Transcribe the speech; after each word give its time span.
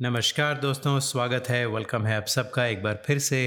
नमस्कार 0.00 0.58
दोस्तों, 0.58 0.98
स्वागत 1.00 1.48
है 1.48 1.66
वेलकम 1.66 2.06
है 2.06 2.16
आप 2.16 2.26
सबका 2.26 2.64
एक 2.66 2.82
बार 2.82 3.02
फिर 3.04 3.18
से। 3.18 3.38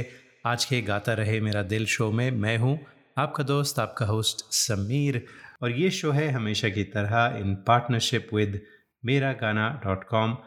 आज 0.46 0.66
के 0.66 0.80
गाता 0.82 1.14
रहे 1.14 1.40
मेरा 1.42 1.64
दिल 1.64 1.86
शो 1.86 2.10
में 2.12 2.30
मैं 2.34 2.56
हूँ 2.58 2.78
आपका 3.18 3.44
दोस्त, 3.44 3.80
आपका 3.80 4.06
होस्ट 4.06 4.46
समीर। 4.52 5.22
और 5.64 5.72
ये 5.72 5.90
शो 5.92 6.12
है 6.12 6.30
हमेशा 6.32 6.70
की 6.70 6.84
तरह 6.86 7.38
इन 7.40 7.54
partnership 7.68 8.30
with 8.34 8.60
Mera 9.04 9.32
Gaana 9.42 9.70
dot 9.86 10.04
com 10.04 10.38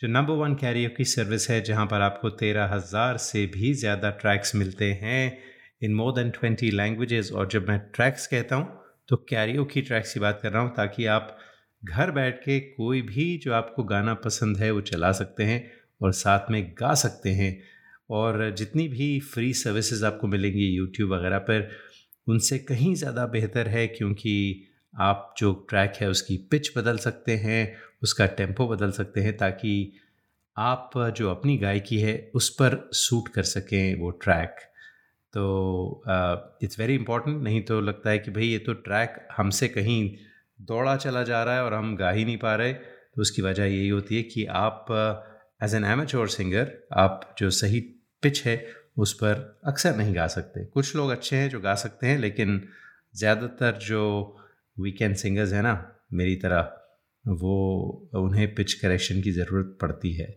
जो 0.00 0.08
नंबर 0.08 0.34
वन 0.34 0.54
कैरियो 0.56 0.90
की 0.96 1.04
सर्विस 1.04 1.48
है, 1.50 1.60
जहाँ 1.62 1.86
पर 1.86 2.00
आपको 2.00 2.30
तेरह 2.32 2.74
हज़ार 2.74 3.16
से 3.20 3.46
भी 3.54 3.72
ज़्यादा 3.74 4.10
ट्रैक्स 4.20 4.54
मिलते 4.54 4.92
हैं। 5.02 5.38
In 5.82 5.94
more 5.94 6.12
than 6.14 6.30
twenty 6.30 6.70
languages 6.72 7.32
और 7.32 7.48
जब 7.48 7.68
मैं 7.68 7.78
ट्रैक्स 7.94 8.26
कहता 8.26 8.56
हूँ 8.56 8.82
तो 9.08 9.16
कैरियो 9.28 9.64
की 9.66 9.82
ट्रैक्स 9.82 10.14
की 10.14 10.20
बात 10.20 10.40
कर 10.42 10.52
रहा 10.52 10.62
हूँ, 10.62 10.74
ताकि 10.76 11.06
आप 11.06 11.36
घर 11.88 12.10
बैठ 12.10 12.38
के 12.38 12.58
कोई 12.60 13.02
भी 13.02 13.36
जो 13.38 13.52
आपको 13.54 13.82
गाना 13.84 14.14
पसंद 14.24 14.56
है 14.58 14.70
वो 14.70 14.80
चला 14.82 15.12
सकते 15.12 15.44
हैं 15.44 15.58
और 16.02 16.12
साथ 16.12 16.50
में 16.50 16.62
गा 16.80 16.94
सकते 16.94 17.30
हैं। 17.30 17.58
और 18.10 18.50
जितनी 18.50 18.86
भी 18.88 19.08
फ्री 19.24 19.52
सर्विसेज़ 19.54 20.04
आपको 20.04 20.26
मिलेंगी 20.26 20.66
यूट्यूब 20.66 21.12
वगैरह 21.12 21.38
पर, 21.40 21.68
उनसे 22.26 22.58
कहीं 22.60 22.94
ज़्यादा 22.94 23.26
बेहतर 23.26 23.68
है 23.68 23.86
क्योंकि 23.88 24.64
आप 24.94 25.34
जो 25.38 25.52
ट्रैक 25.70 25.92
है 26.00 26.08
उसकी 26.10 26.36
पिच 26.50 26.70
बदल 26.78 26.98
सकते 26.98 27.36
हैं, 27.36 27.76
उसका 28.02 28.26
टेंपो 28.26 28.68
बदल 28.68 28.90
सकते 28.90 29.20
हैं 29.20 29.36
ताकि 29.36 29.92
आप 30.56 30.90
जो 31.16 31.30
अपनी 31.30 31.56
गायकी 31.58 31.98
है 32.00 32.14
उस 32.34 32.48
पर 32.50 32.78
सूट 32.94 33.28
कर 33.28 33.42
सकें 33.42 34.00
वो 34.00 34.10
ट्रैक 34.22 34.60
तो 35.34 36.02
इट्स 36.62 36.78
वेरी 36.80 36.94
इंपॉर्टेंट 36.94 37.42
नहीं 37.42 37.60
तो 37.62 37.80
लगता 37.80 38.10
है 38.10 38.18
कि 38.18 38.30
भाई 38.30 38.46
ये 38.46 38.58
तो 38.58 38.72
ट्रैक 38.72 39.16
हमसे 39.36 39.68
कहीं 39.68 40.00
दौड़ा 40.60 40.96
चला 40.96 41.22
जा 41.22 41.42
रहा 41.44 41.54
है 41.54 41.64
और 41.64 41.74
हम 41.74 41.96
गा 41.96 42.10
ही 42.10 42.24
नहीं 42.24 42.36
पा 42.36 42.54
रहे 42.54 42.72
तो 42.72 43.20
उसकी 43.20 43.42
वजह 43.42 43.64
यही 43.64 43.88
होती 43.88 44.16
है 44.16 44.22
कि 44.22 44.44
आप 44.44 44.86
एज 45.62 45.74
एन 45.74 45.84
एमेच्योर 45.84 46.28
सिंगर 46.28 46.72
आप 46.92 47.34
जो 47.38 47.50
सही 47.50 47.80
पिच 48.22 48.42
है, 48.46 48.66
उस 48.98 49.12
पर 49.12 49.60
अक्सर 49.66 49.96
नहीं 49.96 50.14
गा 50.16 50.26
सकते। 50.26 50.64
कुछ 50.64 50.94
लोग 50.96 51.10
अच्छे 51.10 51.36
हैं 51.36 51.48
जो 51.50 51.60
गा 51.60 51.74
सकते 51.74 52.06
हैं, 52.06 52.18
लेकिन 52.18 52.68
ज़्यादातर 53.16 53.78
जो 53.78 54.02
वीकेंड 54.80 55.14
सिंगर्स 55.16 55.52
हैं 55.52 55.62
ना, 55.62 55.92
मेरी 56.12 56.36
तरह, 56.36 56.72
वो 57.24 58.10
उन्हें 58.14 58.54
पिच 58.54 58.72
करेक्शन 58.72 59.22
की 59.22 59.32
ज़रूरत 59.32 59.78
पड़ती 59.80 60.12
है। 60.12 60.36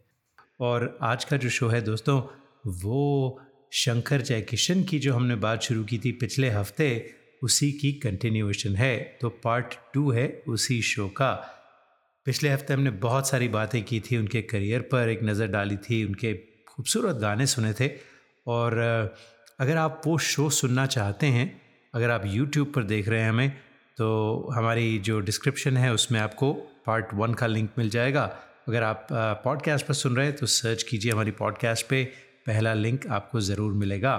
और 0.61 0.97
आज 1.01 1.23
का 1.25 1.37
जो 1.37 1.49
शो 1.49 1.67
है 1.67 1.81
दोस्तों, 1.81 2.21
वो 2.67 3.39
शंकर 3.71 4.21
जयकिशन 4.21 4.83
की 4.83 4.99
जो 4.99 5.13
हमने 5.13 5.35
बात 5.35 5.61
शुरू 5.61 5.83
की 5.83 5.97
थी 5.97 6.11
पिछले 6.11 6.49
हफ़्ते 6.49 6.89
उसी 7.41 7.71
की 7.71 7.91
कंटिन्यूएशन 7.99 8.75
है। 8.75 8.97
तो 9.21 9.29
पार्ट 9.43 9.75
टू 9.93 10.11
है 10.11 10.27
उसी 10.47 10.81
शो 10.81 11.07
का। 11.11 11.31
पिछले 12.25 12.49
हफ़्ते 12.49 12.73
हमने 12.73 12.89
बहुत 12.99 13.29
सारी 13.29 13.47
बातें 13.47 13.81
की 13.83 13.99
थी 14.01 14.17
उनके 14.17 14.41
करियर 14.43 14.81
पर, 14.81 15.09
एक 15.09 15.23
नज़र 15.23 15.47
डाली 15.47 15.77
थी, 15.79 16.03
उनके 16.05 16.33
खूबसूरत 16.67 17.15
गाने 17.15 17.45
सुने 17.47 17.73
थे। 17.73 17.89
और 18.47 18.77
अगर 19.59 19.77
आप 19.77 20.01
वो 20.05 20.17
शो 20.17 20.49
सुनना 20.51 20.85
चाहते 20.87 21.27
हैं, 21.27 21.61
अगर 21.93 22.09
आप 22.09 22.23
यूट्यूब 22.25 22.71
पर 22.75 22.83
देख 22.85 23.07
रहे 23.07 23.21
हैं 23.21 23.29
हमें 23.29 23.49
तो 23.97 24.49
हमारी 24.55 24.97
जो 24.99 25.19
डिस्क्रिप्शन 25.19 25.77
है 25.77 25.93
उसमें 25.93 26.19
आपको 26.19 26.51
पार्ट 26.85 27.13
वन 27.13 27.33
का 27.33 27.47
लिंक 27.47 27.69
मिल 27.77 27.89
जाएगा। 27.89 28.23
अगर 28.67 28.83
आप 28.83 29.07
पॉडकास्ट 29.43 29.85
पर 29.85 29.93
सुन 29.93 30.15
रहे 30.15 30.25
हैं 30.25 30.35
तो 30.35 30.45
सर्च 30.45 30.83
कीजिए 30.83 31.11
हमारी 31.11 31.31
पॉडकास्ट 31.33 31.87
पे, 31.87 32.03
पहला 32.47 32.73
लिंक 32.73 33.07
आपको 33.07 33.39
ज़रूर 33.41 33.73
मिलेगा। 33.73 34.15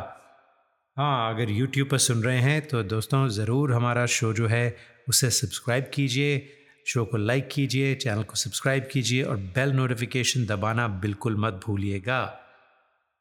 हाँ 0.97 1.35
अगर 1.35 1.51
यूट्यूब 1.51 1.89
पर 1.89 1.99
सुन 1.99 2.23
रहे 2.23 2.39
हैं 2.39 2.61
तो 2.69 2.83
दोस्तों 2.83 3.27
ज़रूर 3.29 3.73
हमारा 3.73 4.05
शो 4.07 4.33
जो 4.33 4.47
है 4.49 4.77
उसे 5.09 5.31
सब्सक्राइब 5.31 5.91
कीजिए, 5.95 6.49
शो 6.87 7.05
को 7.05 7.17
लाइक 7.17 7.49
कीजिए 7.53 7.95
चैनल 7.95 8.23
को 8.23 8.37
सब्सक्राइब 8.37 8.89
कीजिए 8.93 9.23
और 9.23 9.37
बेल 9.55 9.73
नोटिफिकेशन 9.73 10.47
दबाना 10.47 10.87
बिल्कुल 11.01 11.37
मत 11.41 11.61
भूलिएगा। 11.67 12.25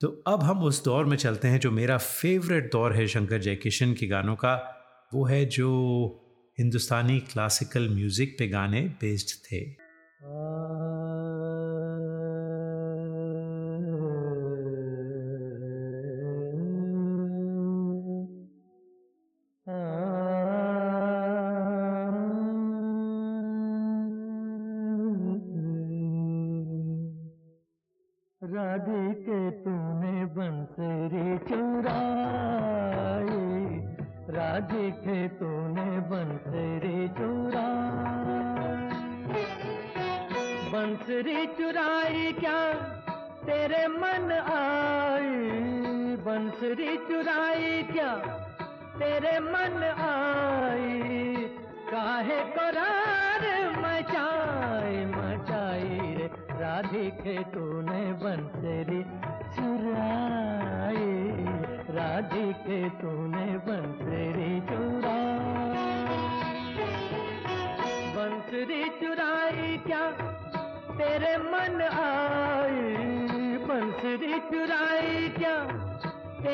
तो 0.01 0.07
अब 0.27 0.43
हम 0.43 0.63
उस 0.63 0.83
दौर 0.83 1.05
में 1.05 1.15
चलते 1.17 1.47
हैं 1.47 1.59
जो 1.59 1.71
मेरा 1.71 1.97
फेवरेट 1.97 2.71
दौर 2.71 2.93
है 2.93 3.07
शंकर 3.07 3.39
जयकिशन 3.39 3.93
के 3.93 4.07
गानों 4.07 4.35
का। 4.35 4.55
वो 5.13 5.25
है 5.25 5.43
जो 5.47 5.69
हिंदुस्तानी 6.57 7.19
क्लासिकल 7.31 7.89
म्यूज़िक 7.89 8.35
पे 8.39 8.47
गाने 8.47 8.81
बेस्ड 9.01 9.35
थे। 9.45 9.63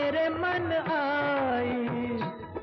मेरे 0.05 0.27
मन 0.29 0.65
आई, 0.93 2.17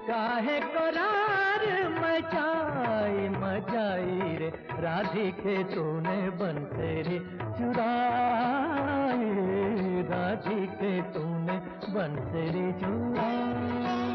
काहे 0.08 0.58
करार 0.75 1.64
मचाई 1.94 3.28
मचाई 3.34 4.36
रे। 4.36 4.50
राधिके 4.78 5.56
तूने 5.64 6.20
बन 6.38 6.62
तेरी 6.72 7.19
चुराई, 7.58 9.26
राधिके 10.12 10.94
तूने 11.12 11.58
बन 11.92 12.16
तेरी 12.30 12.66
चुराई। 12.80 14.11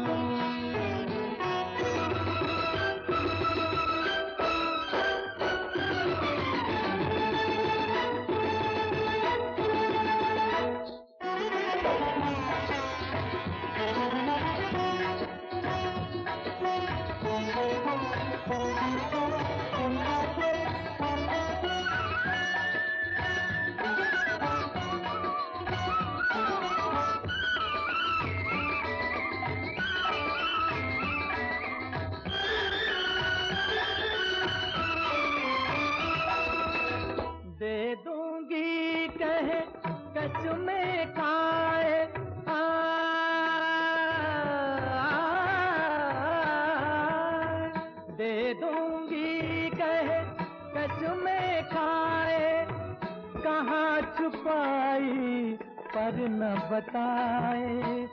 बताए, 56.70 58.08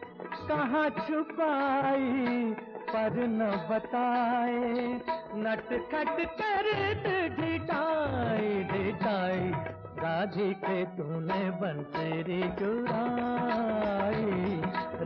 कहाँ 0.50 0.90
छुपाई, 0.90 2.56
पर 2.90 3.14
न 3.28 3.52
बताए। 3.70 5.02
नट 5.38 5.70
खट 5.92 6.20
कर 6.42 6.70
ढिटाई 7.36 8.54
ढिटाई 8.64 9.52
राधिके 10.00 10.84
तूने 10.86 11.50
बंसरी 11.62 12.42
चुराई। 12.60 14.26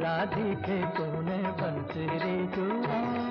राधिके 0.01 0.81
तूने 0.97 1.41
बंसरी 1.61 2.37
चुराई। 2.47 3.29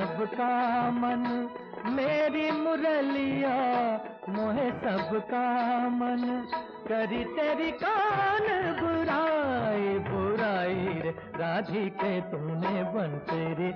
सबका 0.00 0.90
मन, 0.90 1.24
मेरी 1.86 2.50
मुरलिया 2.50 3.56
मोहे 4.28 4.68
सबका 4.70 5.42
मन। 5.88 6.22
करी 6.88 7.24
तेरी 7.24 7.70
कान 7.82 8.46
बुराई 8.80 9.88
बुराई 10.08 10.86
रे 11.00 11.10
राधिके 11.36 12.20
तूने 12.20 12.82
बंसेरी 12.94 13.70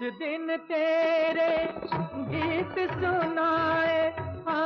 निस 0.00 0.12
दिन 0.12 0.56
तेरे 0.56 1.74
गीत 2.14 2.90
सुनाए। 2.90 4.14
आ 4.48 4.60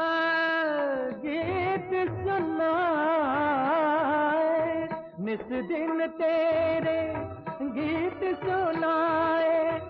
गीत 1.24 2.10
सुनाए। 2.10 4.88
निस 5.20 5.40
दिन 5.40 6.06
तेरे 6.06 7.14
गीत 7.62 8.38
सुनाए। 8.38 9.80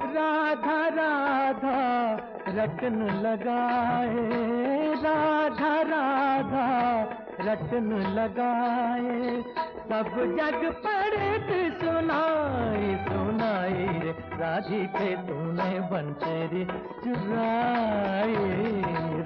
राधा 0.00 0.88
राधा 0.88 2.14
रटन 2.48 3.20
लगाए। 3.22 4.94
राधा 4.94 5.82
राधा 5.82 7.02
रटन 7.40 8.14
लगाए। 8.14 9.53
सब 9.84 10.08
जग 10.36 10.62
पढ़त 10.84 11.48
सुनाई 11.80 12.86
सुनाई 13.04 13.86
रे। 13.98 14.12
राधिके 14.40 15.10
तूने 15.16 15.80
बंसेरी 15.90 16.64
चुराई 17.04 18.34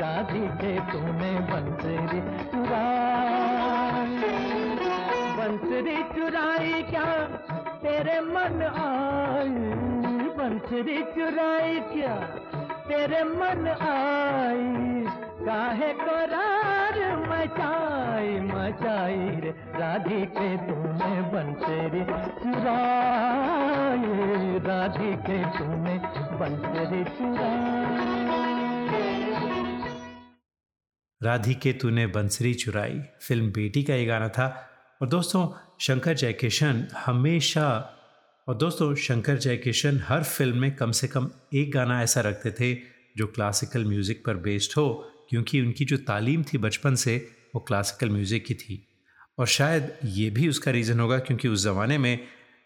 राधिके 0.00 0.72
तूने 0.92 1.32
बंसेरी 1.50 2.20
चुराई। 2.50 4.18
बंसरी 5.38 5.96
चुराई 6.14 6.82
क्या 6.82 7.06
तेरे 7.82 8.20
मन 8.20 8.62
आई? 8.84 9.56
बंसरी 10.38 11.02
चुराई 11.14 11.80
क्या 11.92 12.14
तेरे 12.88 13.22
मन 13.24 13.66
आई? 13.82 14.97
काहे 15.38 15.92
करार 15.92 16.96
मचाई 17.16 18.40
मचाई 18.40 19.40
रे? 19.40 19.50
राधिके 19.50 20.56
तूने 20.56 21.20
बंसरी 21.22 22.04
चुराई 22.42 22.98
राधिके 24.58 25.38
तूने 25.58 25.98
बंसरी 26.38 27.04
चुराई 27.04 27.78
राधिके, 31.22 31.72
तूने 31.72 32.06
बंसरी 32.06 32.54
चुराई। 32.54 33.00
फ़िल्म 33.28 33.50
बेटी 33.52 33.82
का 33.82 33.94
ये 33.94 34.04
गाना 34.06 34.28
था। 34.28 34.68
और 35.02 35.08
दोस्तों, 35.08 35.48
शंकर 35.80 36.14
जयकिशन 36.14 36.88
हमेशा, 37.06 37.68
और 38.48 38.54
दोस्तों, 38.54 38.94
शंकर 38.94 39.36
जयकिशन 39.36 40.00
हर 40.08 40.22
फ़िल्म 40.22 40.58
में 40.58 40.74
कम 40.76 40.90
से 40.90 41.08
कम 41.08 41.30
एक 41.54 41.72
गाना 41.72 42.02
ऐसा 42.02 42.20
रखते 42.20 42.50
थे 42.50 42.74
जो 43.16 43.26
क्लासिकल 43.26 43.84
म्यूज़िक 43.84 44.22
पर 44.26 44.34
बेस्ड 44.34 44.72
हो। 44.78 45.10
क्योंकि 45.28 45.60
उनकी 45.60 45.84
जो 45.84 45.96
तालीम 45.96 46.42
थी 46.42 46.58
बचपन 46.58 46.94
से, 46.94 47.16
वो 47.54 47.60
क्लासिकल 47.60 48.10
म्यूज़िक 48.10 48.44
की 48.46 48.54
थी। 48.54 48.84
और 49.38 49.46
शायद 49.46 49.92
ये 50.04 50.28
भी 50.30 50.48
उसका 50.48 50.70
रीज़न 50.70 51.00
होगा 51.00 51.18
क्योंकि 51.18 51.48
उस 51.48 51.62
ज़माने 51.62 51.98
में 51.98 52.18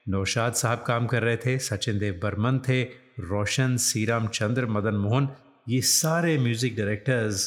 नौशाद 0.08 0.52
साहब 0.52 0.84
काम 0.86 1.06
कर 1.06 1.22
रहे 1.22 1.36
थे, 1.36 1.58
सचिन 1.58 1.98
देव 1.98 2.20
बर्मन 2.22 2.58
थे, 2.58 2.82
रोशन, 3.20 3.76
सीराम 3.76 4.26
चंद्र, 4.28 4.66
मदन 4.66 4.94
मोहन, 4.94 5.28
ये 5.68 5.80
सारे 5.80 6.38
म्यूज़िक 6.38 6.76
डायरेक्टर्स 6.76 7.46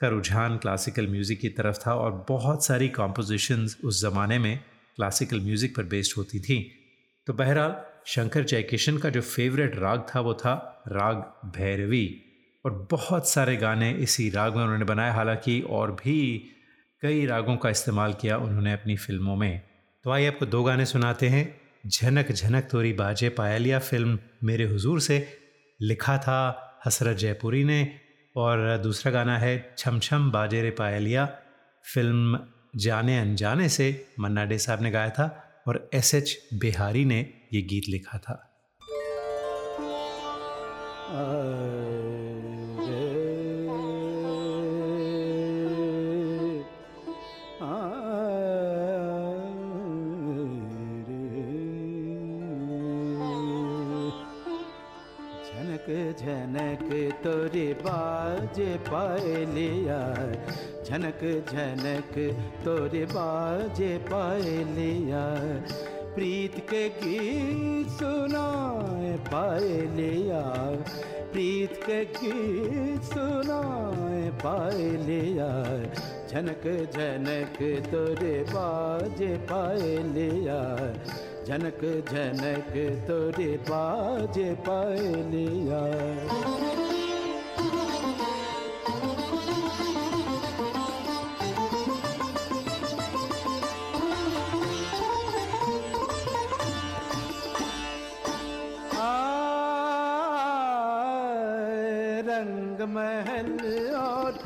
का 0.00 0.08
रुझान 0.08 0.56
क्लासिकल 0.56 1.06
म्यूज़िक 1.06 1.40
की 1.40 1.48
तरफ़ 1.48 1.78
था 1.78 1.94
और 1.94 2.24
बहुत 2.28 2.64
सारी 2.64 2.88
कॉम्पोजिशंस 2.88 3.76
उस 3.84 4.00
ज़माने 4.00 4.38
में 4.38 4.56
क्लासिकल 4.96 5.40
म्यूज़िक 5.40 5.76
पर 5.76 5.82
बेस्ड 5.84 6.14
होती 6.16 6.40
थी। 6.40 6.58
तो 7.26 7.32
बहरहाल, 7.32 7.76
शंकर 8.06 8.44
जयकिशन 8.44 8.98
का 8.98 9.10
जो 9.10 9.20
फेवरेट 9.20 9.76
राग 9.76 10.06
था 10.14 10.20
वो 10.20 10.34
था 10.34 10.54
राग 10.88 11.16
भैरवी। 11.56 12.06
और 12.64 12.88
बहुत 12.90 13.28
सारे 13.28 13.56
गाने 13.56 13.92
इसी 13.92 14.30
राग 14.30 14.56
में 14.56 14.62
उन्होंने 14.62 14.84
बनाए। 14.84 15.10
हालाँकि 15.10 15.60
और 15.60 15.92
भी 15.92 16.44
कई 17.02 17.26
रागों 17.26 17.56
का 17.56 17.70
इस्तेमाल 17.70 18.12
किया 18.12 18.38
उन्होंने 18.38 18.72
अपनी 18.72 18.96
फ़िल्मों 18.96 19.36
में। 19.36 19.62
तो 20.04 20.10
आइए 20.10 20.26
आपको 20.26 20.46
दो 20.46 20.62
गाने 20.62 20.86
सुनाते 20.86 21.28
हैं। 21.28 21.60
झनक 21.86 22.32
झनक 22.32 22.64
तोरी 22.64 22.92
बाजे 22.92 23.28
पायलिया 23.28 23.78
फ़िल्म 23.78 24.18
मेरे 24.44 24.64
हुजूर 24.64 25.00
से। 25.00 25.38
लिखा 25.82 26.18
था 26.18 26.66
हसरत 26.86 27.16
जयपुरी 27.16 27.64
ने 27.64 28.00
और 28.36 28.78
दूसरा 28.78 29.12
गाना 29.12 29.38
है 29.38 29.74
छम 29.78 29.98
छम 29.98 30.30
बाजे 30.30 30.62
रे 30.62 30.70
पायलिया 30.70 31.38
फ़िल्म 31.94 32.40
जाने 32.76 33.18
अनजाने 33.18 33.68
से 33.68 34.06
मन्ना 34.20 34.44
डे 34.44 34.58
साहब 34.58 34.82
ने 34.82 34.90
गाया 34.90 35.10
था 35.10 35.54
और 35.68 35.90
एस 35.94 36.14
एच 36.14 36.48
बिहारी 36.54 37.04
ने 37.04 37.34
ये 37.52 37.62
गीत 37.62 37.82
लिखा 37.88 38.18
था। 38.18 38.46
झनक 41.12 41.89
झनक 56.20 56.88
तोरे 57.24 57.66
बाजे 57.84 58.76
पायलिया 58.88 60.00
झनक 60.84 61.22
झनक 61.52 62.18
तोरे 62.64 63.04
बाज 63.12 63.80
पायलिया 64.10 65.24
प्रीत 66.14 66.58
के 66.70 66.88
गीत 67.02 67.88
सुनाए 67.98 69.16
पायलिया 69.32 70.42
प्रीत 71.32 71.74
के 71.86 72.04
गीत 72.18 73.02
सुनाए 73.12 74.22
पायलिया 74.44 75.50
झनक 76.30 76.66
झनक 76.94 77.58
तोरे 77.92 78.38
बाजे 78.52 79.36
पायलिया 79.52 80.60
झनक 81.50 81.80
झनक 82.10 82.74
तोरे 83.08 83.46
बाजे 83.68 84.52
पलिया 84.66 85.80
रंग 102.30 102.86
महल 102.94 103.52
और 103.96 104.38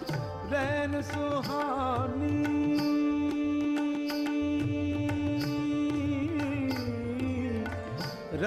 रैन 0.53 1.01
सुहानी। 1.03 2.64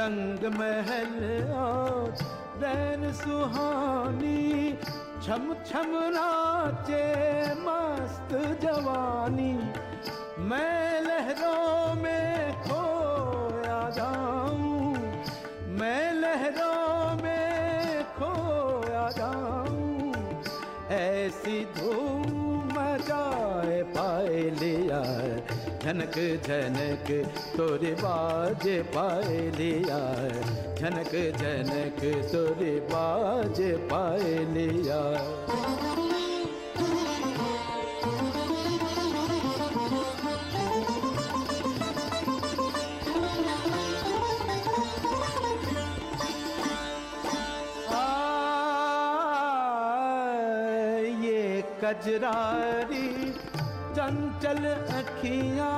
रंग 0.07 0.43
महल 0.53 1.51
और 1.53 2.13
रैन 2.61 3.01
सुहानी 3.13 4.71
छम 5.23 5.53
छम 5.67 5.91
नाचे 6.15 7.03
मस्त 7.63 8.31
जवानी। 8.61 9.51
मैं 10.49 11.01
लहरों 11.01 11.93
में 12.03 12.46
झनक 25.87 26.15
झनक 26.47 27.09
तोरे 27.57 27.91
बाजे 27.99 28.81
पाए 28.95 29.37
लिया 29.57 29.99
झनक 30.79 31.13
झनक 31.39 32.01
तोरे 32.33 32.73
बाजे 32.91 33.71
पाए 33.91 34.35
लिया 34.53 34.99
कजरारी 51.83 53.06
चंचल 53.97 54.65
अखियाँ। 54.93 55.69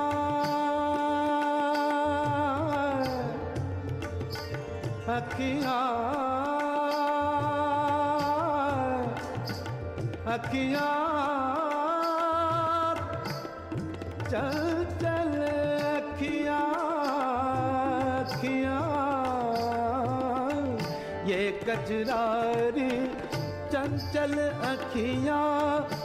अखियाँ। 5.08 5.78
अखियाँ। 10.34 10.90
चंचल 14.28 15.32
अखियाँ। 15.94 16.60
अखियाँ। 18.20 18.84
ये 21.30 21.40
कजरारी 21.64 22.90
चंचल 23.72 24.38
अखियाँ। 24.74 25.99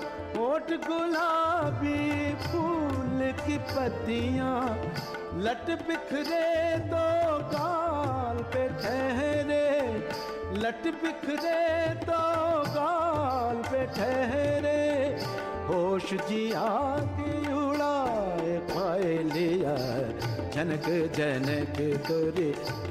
होठ 0.46 0.72
गुलाबी 0.82 2.00
फूल 2.42 3.22
की 3.38 3.58
पत्तियाँ 3.70 4.58
लट 5.46 5.70
बिखरे 5.88 6.42
दो 6.92 7.06
गाल 7.54 8.44
पे 8.54 8.68
ठहरे। 8.84 9.66
लट 10.62 10.86
बिखरे 11.02 11.58
दो 12.04 12.22
गाल 12.78 13.64
पे 13.72 13.86
ठहरे। 13.98 14.84
होश 15.68 16.14
जिया 16.30 16.70
की 17.18 17.34
उड़ाए, 17.64 18.58
पाए 18.70 19.18
लिया 19.34 19.76
जनक 20.56 20.86
जनक 21.16 21.78
तोरे 22.08 22.48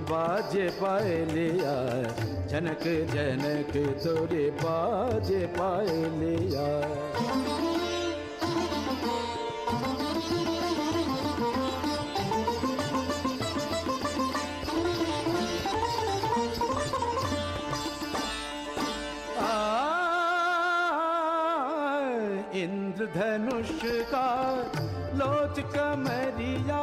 बाजे 0.08 0.64
पाए 0.80 1.14
लिया 1.30 1.76
जनक 2.50 2.82
जनक 3.12 3.72
तोरे 4.04 4.44
बाजे 4.60 5.46
पाए 5.56 5.96
लिया 6.20 6.66
इंद्रधनुष 22.64 23.70
का 24.12 24.28
लोच 25.18 25.60
कमरिया 25.74 26.82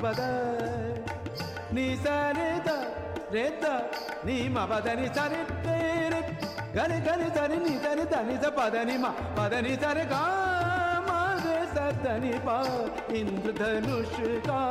मबद 0.00 0.20
नी 1.76 1.86
सरे 2.02 2.50
द 2.66 2.74
रे 3.32 3.42
द 3.62 3.64
नी 4.26 4.36
मबद 4.54 4.86
नी 5.00 5.08
सरे 5.16 5.40
तेरे 5.64 6.20
गरे 6.76 7.00
गरे 7.08 7.26
सरे 7.36 7.56
नी 7.64 7.74
सरे 7.82 8.04
द 8.12 8.22
नी 8.28 8.36
स 8.36 8.52
पद 8.58 8.76
नी 8.88 8.96
मा 9.02 9.10
पद 9.36 9.54
नी 9.66 9.74
सरे 9.82 10.04
गा 10.12 10.22
मा 11.08 11.18
रे 11.44 11.58
स 11.74 12.16
नी 12.24 12.32
पा 12.46 12.56
इंद्रधनुष 13.20 14.16
का 14.48 14.62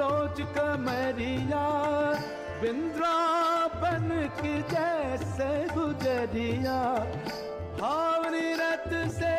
लोच 0.00 0.44
कमरिया 0.58 1.64
बिंद्रापन 2.62 4.08
की 4.40 4.54
जैसे 4.74 5.50
गुजरिया 5.74 6.78
भावनी 7.80 8.48
रत 8.60 8.90
से 9.18 9.36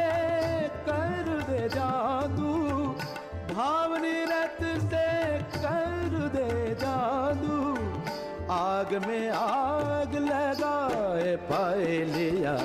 कर 0.89 1.33
दे 1.51 1.67
जादू। 1.77 2.72
भावनी 3.53 4.17
रत 4.31 4.61
से 4.83 5.07
कर 5.55 6.13
दे 6.35 6.49
जादू। 6.81 7.59
आग 8.53 8.93
में 9.07 9.29
आग 9.31 10.15
लगाए 10.23 11.35
पाए 11.49 11.97
लिया 12.05 12.55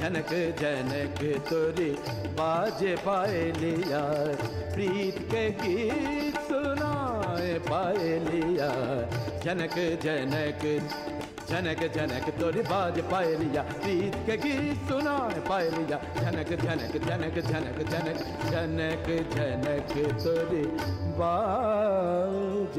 जनक 0.00 0.32
जनक 0.60 1.20
तोरी 1.48 1.90
बाजे 2.38 2.94
पाए 3.06 3.40
लिया 3.56 4.02
प्रीत 4.74 5.18
के 5.30 5.44
गीत 5.62 6.47
सुनाए 7.38 7.58
पाए 7.58 8.18
लिया। 8.18 8.68
जनक 9.40 9.74
जनक 10.02 10.62
जनक 11.48 11.80
जनक, 11.94 12.28
तोरी 12.40 12.62
बाज 12.62 13.00
पाए 13.00 13.34
लिया। 13.34 13.62
प्रीत 13.62 14.16
के 14.26 14.36
गीत 14.36 14.88
सुना 14.88 15.16
पाए 15.48 15.70
लिया। 15.70 16.00
जनक 16.18 16.48
जनक 16.48 16.96
जनक 17.06 17.38
जनक 17.48 17.78
जनक 17.90 18.18
जनक 18.50 19.06
जनक, 19.32 19.92
तोरी 20.22 20.64
बाज। 21.18 22.76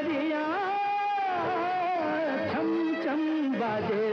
डगरिया 0.00 0.44
छम 2.52 2.68
छम 3.04 3.22
बाजे 3.60 4.09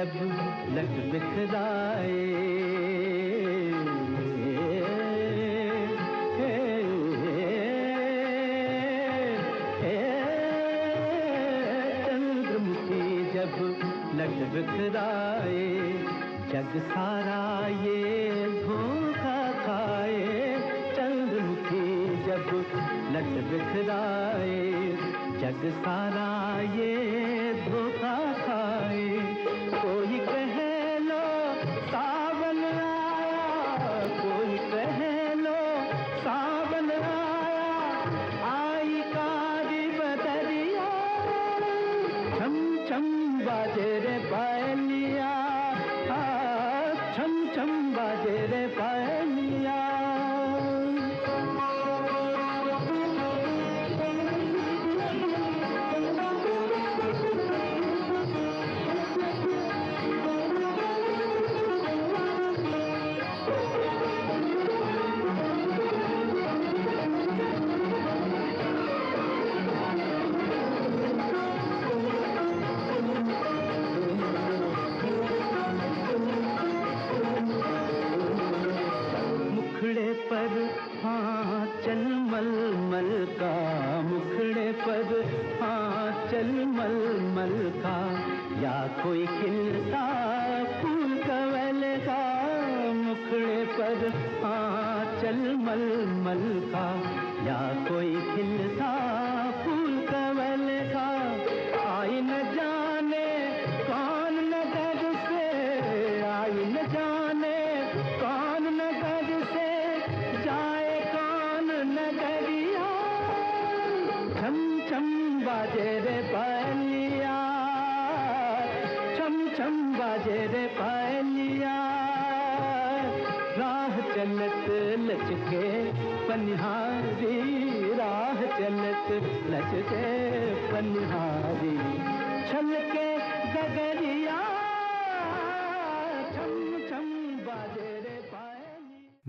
जब 0.00 0.12
लट 0.74 0.92
बिखराए 1.12 2.12
जब 13.34 13.56
लट 14.18 14.38
बिखराए 14.52 15.66
जग 16.52 16.72
सारा 16.86 17.42
ये 17.82 18.00
धोखा 18.62 19.38
खाए। 19.60 20.24
चंद्रमुखी 20.96 21.86
जब 22.26 22.48
लट 23.14 23.32
बिखराए 23.50 24.58
जग 25.42 25.68
सारा 25.78 26.30
ये 26.76 26.89
चल 94.00 95.40
मल 95.60 95.82
मल 96.24 96.44
का 96.72 96.84
या 97.46 97.58
कोई 97.88 98.20
खिलता 98.30 99.19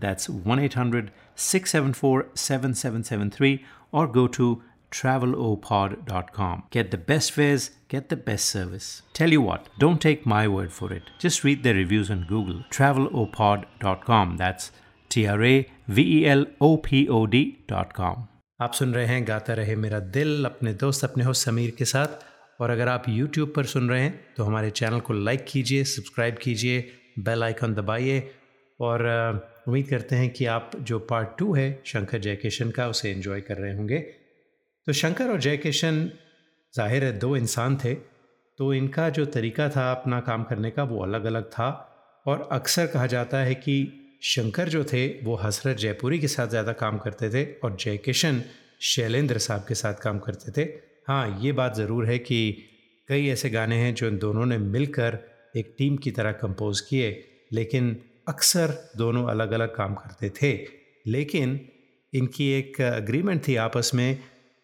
That's 0.00 0.28
1 0.28 0.58
800 0.60 1.10
674 1.36 2.26
7773 2.34 3.64
or 3.92 4.06
go 4.06 4.26
to 4.28 4.62
travelopod.com. 4.90 6.64
Get 6.70 6.90
the 6.90 6.98
best 6.98 7.32
fares, 7.32 7.70
get 7.88 8.08
the 8.08 8.16
best 8.16 8.46
service. 8.46 9.02
Tell 9.12 9.30
you 9.30 9.40
what, 9.42 9.68
don't 9.78 10.00
take 10.00 10.24
my 10.26 10.46
word 10.48 10.72
for 10.72 10.92
it. 10.92 11.02
Just 11.18 11.42
read 11.44 11.62
their 11.62 11.74
reviews 11.74 12.10
on 12.10 12.26
Google. 12.28 12.62
Travelopod.com. 12.70 14.36
That's 14.36 14.70
T 15.10 15.26
R 15.26 15.42
A 15.42 15.66
V 15.88 16.02
E 16.18 16.26
L 16.26 16.46
O 16.60 16.76
P 16.78 17.08
O 17.08 17.26
D.com. 17.26 18.28
आप 18.62 18.72
सुन 18.72 18.92
रहे 18.94 19.06
हैं 19.06 19.26
गाता 19.28 19.54
रहे 19.54 19.74
मेरा 19.76 19.98
दिल 20.16 20.44
अपने 20.44 20.72
दोस्त 20.82 21.04
अपने 21.04 21.24
हो 21.24 21.32
समीर 21.40 21.70
के 21.78 21.84
साथ 21.84 22.22
और 22.60 22.70
अगर 22.70 22.88
आप 22.88 23.04
YouTube 23.08 23.52
पर 23.56 23.64
सुन 23.72 23.88
रहे 23.90 24.02
हैं 24.02 24.12
तो 24.36 24.44
हमारे 24.44 24.70
चैनल 24.80 25.00
को 25.08 25.12
लाइक 25.28 25.44
कीजिए 25.48 25.84
सब्सक्राइब 25.92 26.36
कीजिए 26.42 26.78
बेल 27.28 27.42
आइकन 27.44 27.74
दबाइए 27.74 28.18
और 28.80 29.04
अ, 29.04 29.57
उम्मीद 29.69 29.87
करते 29.87 30.15
हैं 30.15 30.29
कि 30.31 30.45
आप 30.47 30.71
जो 30.81 30.99
पार्ट 31.07 31.37
टू 31.39 31.53
है, 31.53 31.81
शंकर 31.85 32.19
जयकिशन 32.19 32.71
का, 32.71 32.87
उसे 32.89 33.11
एंजॉय 33.11 33.41
कर 33.41 33.57
रहे 33.57 33.73
होंगे। 33.75 33.99
तो 34.87 34.93
शंकर 34.95 35.29
और 35.29 35.39
जयकिशन, 35.41 36.09
ज़ाहिर 36.73 37.03
है 37.03 37.17
दो 37.19 37.35
इंसान 37.37 37.77
थे 37.77 37.93
तो 38.59 38.73
इनका 38.73 39.09
जो 39.11 39.25
तरीका 39.27 39.67
था 39.69 39.91
अपना 39.91 40.19
काम 40.21 40.43
करने 40.43 40.69
का 40.71 40.83
वो 40.85 41.03
अलग 41.03 41.25
अलग 41.25 41.43
था। 41.49 41.67
और 42.25 42.47
अक्सर 42.51 42.87
कहा 42.87 43.05
जाता 43.07 43.37
है 43.39 43.53
कि 43.57 43.75
शंकर 44.23 44.69
जो 44.69 44.83
थे, 44.83 45.07
वो 45.23 45.35
हसरत 45.37 45.77
जयपुरी 45.77 46.19
के 46.19 46.27
साथ 46.27 46.47
ज़्यादा 46.47 46.73
काम 46.75 46.97
करते 46.97 47.29
थे 47.29 47.43
और 47.63 47.77
जयकिशन 47.79 48.41
शैलेंद्र 48.85 49.37
साहब 49.39 49.65
के 49.67 49.75
साथ 49.75 50.01
काम 50.03 50.19
करते 50.19 50.51
थे। 50.51 50.67
हाँ 51.07 51.39
ये 51.41 51.51
बात 51.53 51.75
ज़रूर 51.75 52.05
है 52.05 52.17
कि 52.19 52.39
कई 53.09 53.27
ऐसे 53.29 53.49
गाने 53.49 53.75
हैं 53.75 53.93
जो 53.95 54.07
इन 54.07 54.17
दोनों 54.17 54.45
ने 54.45 54.57
मिलकर 54.57 55.17
एक 55.55 55.73
टीम 55.77 55.97
की 55.97 56.11
तरह 56.11 56.31
कंपोज 56.33 56.81
किए, 56.81 57.09
लेकिन 57.53 57.95
अक्सर 58.29 58.73
दोनों 58.97 59.25
अलग 59.27 59.51
अलग 59.51 59.75
काम 59.75 59.93
करते 59.95 60.29
थे। 60.41 60.53
लेकिन 61.07 61.59
इनकी 62.13 62.51
एक 62.51 62.81
अग्रीमेंट 62.81 63.47
थी 63.47 63.55
आपस 63.57 63.91
में 63.95 64.19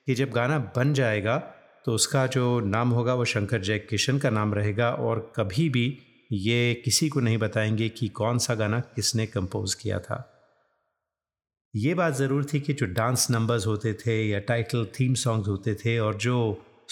कि 0.07 0.15
जब 0.15 0.31
गाना 0.31 0.57
बन 0.75 0.93
जाएगा 0.93 1.37
तो 1.85 1.93
उसका 1.93 2.25
जो 2.27 2.59
नाम 2.59 2.89
होगा, 2.89 3.13
वो 3.13 3.25
शंकर 3.25 3.61
जय 3.61 3.79
किशन 3.79 4.17
का 4.19 4.29
नाम 4.29 4.53
रहेगा 4.53 4.89
और 4.91 5.19
कभी 5.35 5.67
भी 5.69 5.87
ये 6.31 6.73
किसी 6.85 7.09
को 7.09 7.19
नहीं 7.19 7.37
बताएँगे 7.37 7.89
कि 7.89 8.07
कौन 8.07 8.37
सा 8.37 8.55
गाना 8.55 8.79
किसने 8.95 9.25
कंपोज 9.25 9.73
किया 9.73 9.99
था। 9.99 10.17
ये 11.73 11.93
बात 11.93 12.13
ज़रूर 12.13 12.45
थी 12.45 12.59
कि 12.59 12.73
जो 12.73 12.85
डांस 12.85 13.27
नंबर्स 13.31 13.67
होते 13.67 13.93
थे 13.95 14.15
या 14.29 14.39
टाइटल 14.39 14.85
थीम 14.99 15.13
सॉन्ग्स 15.13 15.47
होते 15.47 15.75
थे 15.75 15.97
और 15.99 16.15
जो 16.17 16.37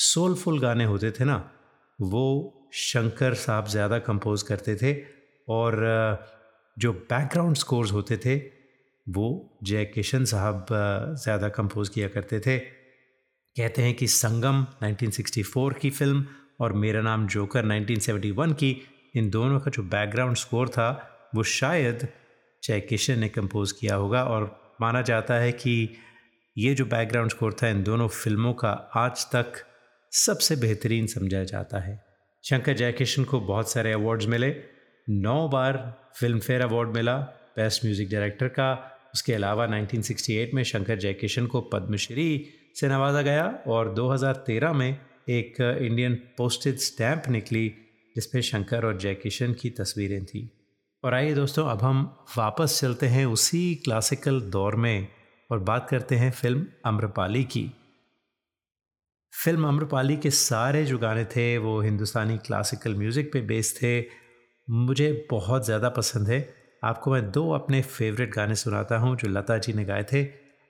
सोलफुल 0.03 0.59
गाने 0.59 0.85
होते 0.85 1.11
थे 1.11 1.25
ना, 1.25 1.37
वो 1.99 2.69
शंकर 2.73 3.33
साहब 3.33 3.67
ज़्यादा 3.67 3.99
कंपोज 3.99 4.41
करते 4.41 4.75
थे 4.75 4.93
और 5.47 5.81
जो 6.79 6.93
बैकग्राउंड 6.93 7.55
स्कोर्स 7.55 7.91
होते 7.91 8.17
थे, 8.17 8.35
वो 9.09 9.57
जय 9.63 9.85
किशन 9.85 10.25
साहब 10.25 10.65
ज़्यादा 11.23 11.49
कंपोज 11.49 11.89
किया 11.89 12.07
करते 12.07 12.39
थे। 12.39 12.57
कहते 13.55 13.81
हैं 13.81 13.93
कि 13.93 14.07
संगम 14.07 14.65
1964 14.83 15.73
की 15.73 15.89
फ़िल्म 15.89 16.25
और 16.61 16.73
मेरा 16.73 17.01
नाम 17.01 17.27
जोकर 17.27 17.65
1971 17.65 18.53
की, 18.53 18.81
इन 19.15 19.29
दोनों 19.29 19.59
का 19.59 19.71
जो 19.71 19.83
बैकग्राउंड 19.83 20.35
स्कोर 20.35 20.69
था, 20.69 21.09
वो 21.35 21.43
शायद 21.43 22.07
जय 22.63 22.79
किशन 22.79 23.19
ने 23.19 23.29
कंपोज 23.29 23.71
किया 23.71 23.95
होगा। 23.95 24.23
और 24.23 24.75
माना 24.81 25.01
जाता 25.01 25.33
है 25.33 25.51
कि 25.51 25.97
ये 26.57 26.73
जो 26.75 26.85
बैकग्राउंड 26.85 27.31
स्कोर 27.31 27.53
था, 27.53 27.69
इन 27.69 27.83
दोनों 27.83 28.07
फ़िल्मों 28.07 28.53
का 28.53 28.69
आज 28.95 29.25
तक 29.25 29.53
सबसे 30.11 30.55
बेहतरीन 30.55 31.07
समझा 31.07 31.43
जाता 31.43 31.79
है। 31.79 32.03
शंकर 32.43 32.73
जयकिशन 32.73 33.23
को 33.23 33.39
बहुत 33.39 33.71
सारे 33.71 33.91
अवार्ड्स 33.91 34.25
मिले। 34.25 34.72
नौ 35.09 35.47
बार 35.47 35.77
फ़िल्म 36.15 36.39
फेयर 36.39 36.61
अवार्ड 36.61 36.89
मिला 36.89 37.17
बेस्ट 37.55 37.85
म्यूज़िक 37.85 38.09
डायरेक्टर 38.09 38.47
का। 38.47 38.73
उसके 39.13 39.33
अलावा 39.33 39.65
1968 39.67 40.53
में 40.53 40.63
शंकर 40.63 40.97
जयकिशन 40.97 41.45
को 41.45 41.61
पद्मश्री 41.61 42.49
से 42.75 42.87
नवाजा 42.87 43.21
गया 43.21 43.45
और 43.67 43.93
2013 43.93 44.73
में 44.73 44.97
एक 45.29 45.61
इंडियन 45.61 46.15
पोस्टेज 46.37 46.79
स्टैंप 46.79 47.23
निकली 47.29 47.67
जिस 48.15 48.35
शंकर 48.41 48.85
और 48.85 48.97
जयकिशन 48.97 49.53
की 49.53 49.69
तस्वीरें 49.69 50.25
थी। 50.25 50.49
और 51.03 51.13
आइए 51.13 51.33
दोस्तों, 51.33 51.67
अब 51.67 51.81
हम 51.81 52.25
वापस 52.37 52.79
चलते 52.81 53.07
हैं 53.07 53.25
उसी 53.25 53.75
क्लासिकल 53.75 54.41
दौर 54.41 54.75
में 54.75 55.07
और 55.51 55.59
बात 55.59 55.89
करते 55.89 56.15
हैं 56.15 56.31
फ़िल्म 56.31 56.65
अम्रपाली 56.85 57.43
की। 57.43 57.71
फ़िल्म 59.33 59.67
अम्रपाली 59.67 60.17
के 60.17 60.31
सारे 60.31 60.85
जो 60.85 60.97
गाने 60.97 61.25
थे, 61.25 61.57
वो 61.57 61.81
हिंदुस्तानी 61.81 62.37
क्लासिकल 62.37 62.95
म्यूज़िक 62.95 63.33
पे 63.33 63.41
बेस्ड 63.41 63.77
थे। 63.77 64.22
मुझे 64.67 65.11
बहुत 65.31 65.65
ज़्यादा 65.65 65.89
पसंद 65.89 66.27
है। 66.27 66.47
आपको 66.83 67.11
मैं 67.11 67.29
दो 67.31 67.49
अपने 67.51 67.81
फेवरेट 67.81 68.33
गाने 68.35 68.55
सुनाता 68.55 68.97
हूँ 68.97 69.15
जो 69.17 69.29
लता 69.29 69.57
जी 69.57 69.73
ने 69.73 69.85
गाए 69.85 70.05
थे 70.13 70.25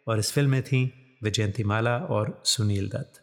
और 0.08 0.20
इस 0.20 0.32
फ़िल्म 0.32 0.50
में 0.50 0.62
थी 0.64 0.86
विजयंती 1.24 1.64
माला 1.64 1.98
और 1.98 2.42
सुनील 2.46 2.90
दत्त। 2.90 3.23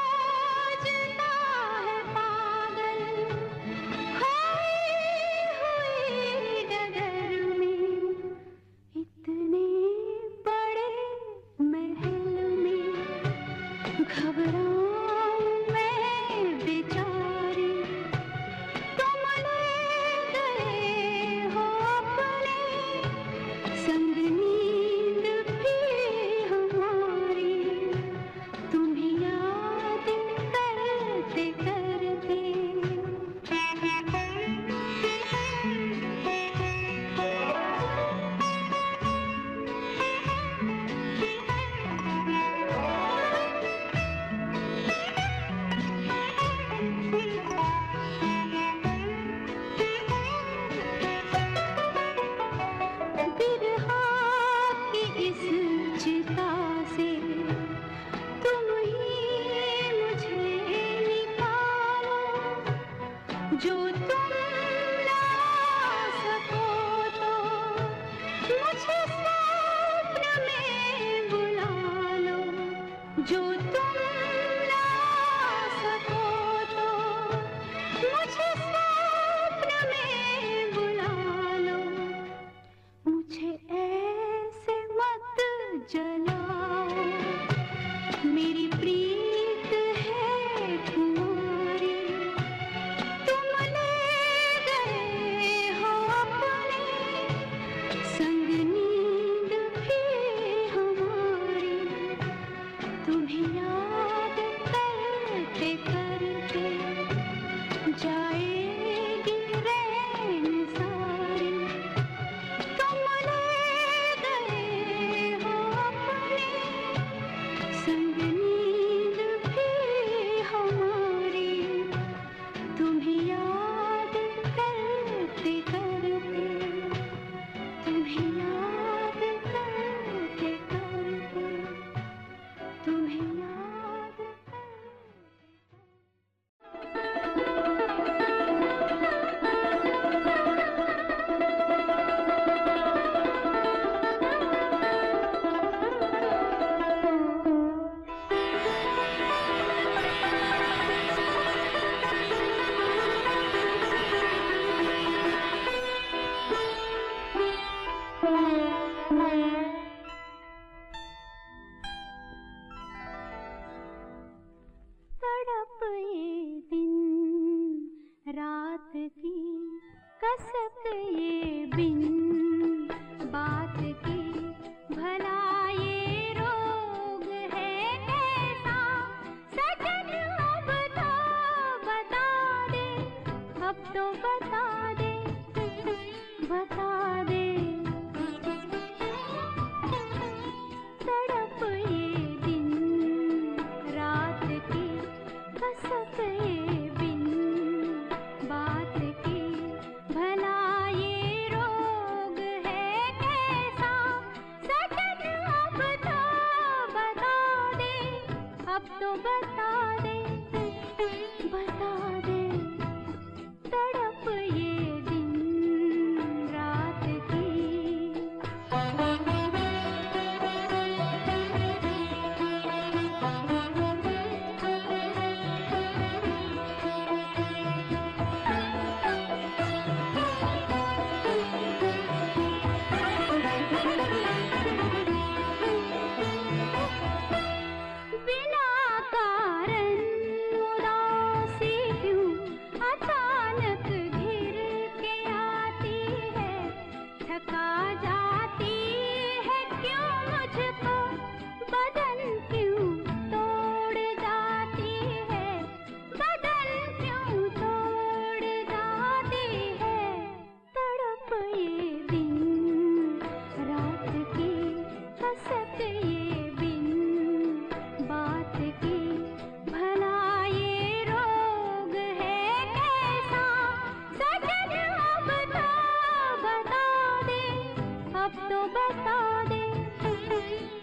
तो 278.35 278.63
बता 278.67 279.43
दे। 279.43 279.61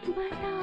बता 0.09 0.58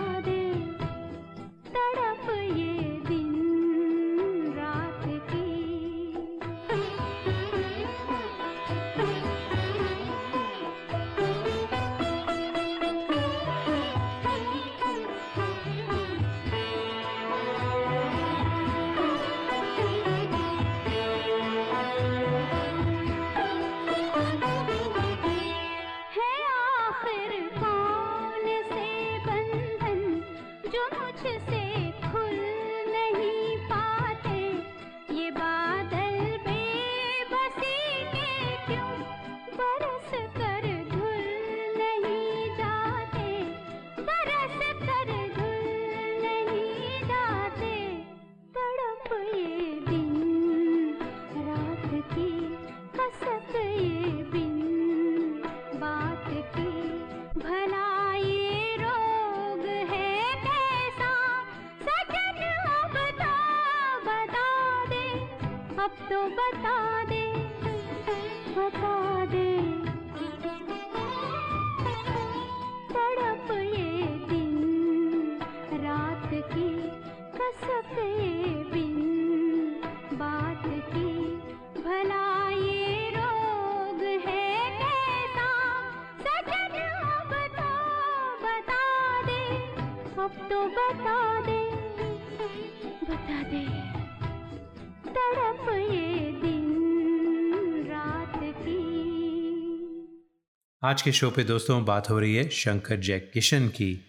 आज 100.84 101.02
के 101.02 101.12
शो 101.12 101.30
पे 101.32 101.44
दोस्तों 101.44 101.86
बात 101.86 102.10
हो 102.10 102.20
रही 102.20 102.36
है 102.36 102.50
शंकर 102.50 102.96
जयकिशन 102.96 103.68
की। 103.68 104.00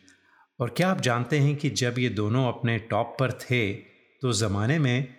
और 0.60 0.74
क्या 0.76 0.88
आप 0.88 1.00
जानते 1.00 1.38
हैं 1.38 1.56
कि 1.56 1.70
जब 1.70 1.94
ये 1.98 2.08
दोनों 2.08 2.48
अपने 2.48 2.78
टॉप 2.78 3.16
पर 3.20 3.32
थे 3.32 3.72
तो 4.22 4.32
ज़माने 4.32 4.78
में 4.78 5.14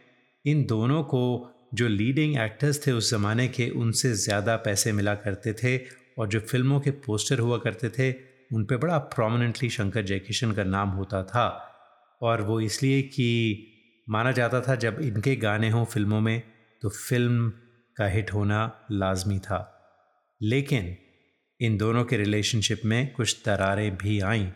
इन 0.46 0.66
दोनों 0.66 1.04
को 1.04 1.54
जो 1.74 1.88
लीडिंग 1.88 2.38
एक्टर्स 2.38 2.88
थे 2.88 2.92
उस 2.92 3.12
ज़माने 3.12 3.48
के 3.48 3.70
उनसे 3.70 4.14
ज़्यादा 4.14 4.56
पैसे 4.56 4.92
मिला 4.92 5.16
करते 5.16 5.54
थे 5.54 5.78
और 6.20 6.28
जो 6.28 6.40
फ़िल्मों 6.40 6.80
के 6.80 6.92
पोस्टर 6.92 7.40
हुआ 7.40 7.58
करते 7.58 7.90
थे, 7.90 8.12
उन 8.54 8.66
पे 8.66 8.78
बड़ा 8.78 8.98
प्रोमिनेंटली 8.98 9.70
शंकर 9.70 10.02
जयकिशन 10.02 10.52
का 10.52 10.64
नाम 10.64 10.90
होता 10.90 11.24
था। 11.24 11.74
और 12.22 12.42
वो 12.42 12.60
इसलिए 12.62 13.02
कि 13.02 13.77
माना 14.08 14.32
जाता 14.32 14.62
था 14.62 14.76
जब 14.76 15.00
इनके 15.02 15.36
गाने 15.36 15.70
हों 15.70 15.86
फ़िल्मों 15.86 16.20
में 16.22 16.42
तो 16.82 16.90
फ़िल्म 16.90 17.50
का 17.98 18.08
हिट 18.08 18.34
होना 18.34 18.60
लाजमी 18.92 19.40
था। 19.40 19.60
लेकिन 20.42 20.96
इन 21.60 21.78
दोनों 21.78 22.04
के 22.06 22.18
रिलेशनशिप 22.18 22.82
में 22.86 23.14
कुछ 23.14 23.44
दरारें 23.46 23.98
भी 23.98 24.20
आईं, 24.20 24.48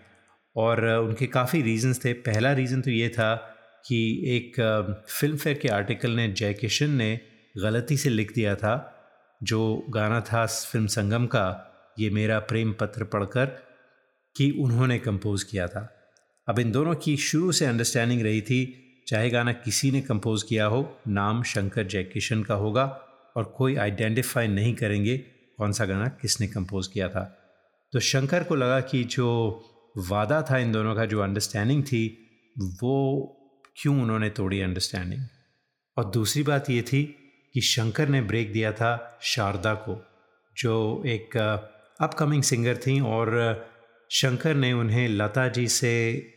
और 0.55 0.85
उनके 0.85 1.27
काफ़ी 1.27 1.61
रीजंस 1.61 2.03
थे। 2.05 2.13
पहला 2.13 2.51
रीज़न 2.51 2.81
तो 2.81 2.91
ये 2.91 3.09
था 3.09 3.35
कि 3.85 3.99
एक 4.27 4.59
फ़िल्म 5.09 5.37
फेयर 5.37 5.57
के 5.57 5.67
आर्टिकल 5.67 6.11
ने 6.11 6.27
जय 6.27 6.53
किशन 6.53 6.89
ने 6.89 7.19
गलती 7.57 7.97
से 7.97 8.09
लिख 8.09 8.33
दिया 8.33 8.55
था, 8.55 8.75
जो 9.43 9.85
गाना 9.89 10.21
था 10.21 10.45
फ़िल्म 10.45 10.87
संगम 10.87 11.25
का, 11.25 11.67
ये 11.99 12.09
मेरा 12.09 12.39
प्रेम 12.39 12.73
पत्र 12.73 13.03
पढ़कर, 13.03 13.45
कि 14.35 14.49
उन्होंने 14.51 14.99
कंपोज़ 14.99 15.45
किया 15.51 15.67
था। 15.67 15.89
अब 16.47 16.59
इन 16.59 16.71
दोनों 16.71 16.95
की 16.95 17.17
शुरू 17.17 17.51
से 17.51 17.65
अंडरस्टैंडिंग 17.65 18.21
रही 18.21 18.41
थी 18.41 18.61
चाहे 19.07 19.29
गाना 19.29 19.51
किसी 19.53 19.91
ने 19.91 20.01
कंपोज़ 20.01 20.45
किया 20.49 20.65
हो, 20.65 21.01
नाम 21.07 21.43
शंकर 21.43 21.87
जयकिशन 21.87 22.43
का 22.43 22.55
होगा 22.55 22.85
और 23.35 23.43
कोई 23.57 23.75
आइडेंटिफाई 23.77 24.47
नहीं 24.47 24.73
करेंगे 24.75 25.17
कौन 25.57 25.71
सा 25.71 25.85
गाना 25.85 26.07
किसने 26.21 26.47
कंपोज़ 26.47 26.89
किया 26.93 27.09
था। 27.09 27.23
तो 27.93 27.99
शंकर 27.99 28.43
को 28.43 28.55
लगा 28.55 28.79
कि 28.81 29.03
जो 29.03 29.27
वादा 29.99 30.41
था 30.41 30.57
इन 30.57 30.71
दोनों 30.71 30.95
का, 30.95 31.05
जो 31.05 31.19
अंडरस्टैंडिंग 31.21 31.83
थी, 31.83 32.03
वो 32.83 33.37
क्यों 33.77 34.01
उन्होंने 34.01 34.29
तोड़ी 34.29 34.61
अंडरस्टैंडिंग 34.61 35.25
और 35.97 36.05
दूसरी 36.11 36.43
बात 36.43 36.69
ये 36.69 36.81
थी 36.81 37.03
कि 37.55 37.61
शंकर 37.61 38.09
ने 38.09 38.21
ब्रेक 38.21 38.51
दिया 38.53 38.71
था 38.71 39.19
शारदा 39.23 39.73
को, 39.73 39.95
जो 40.57 41.03
एक 41.05 41.37
अपकमिंग 41.37 42.43
सिंगर 42.43 42.77
थी 42.77 42.99
और 42.99 43.29
शंकर 44.11 44.55
ने 44.55 44.71
उन्हें 44.73 45.07
लता 45.07 45.47
जी 45.47 45.67
से 45.67 45.91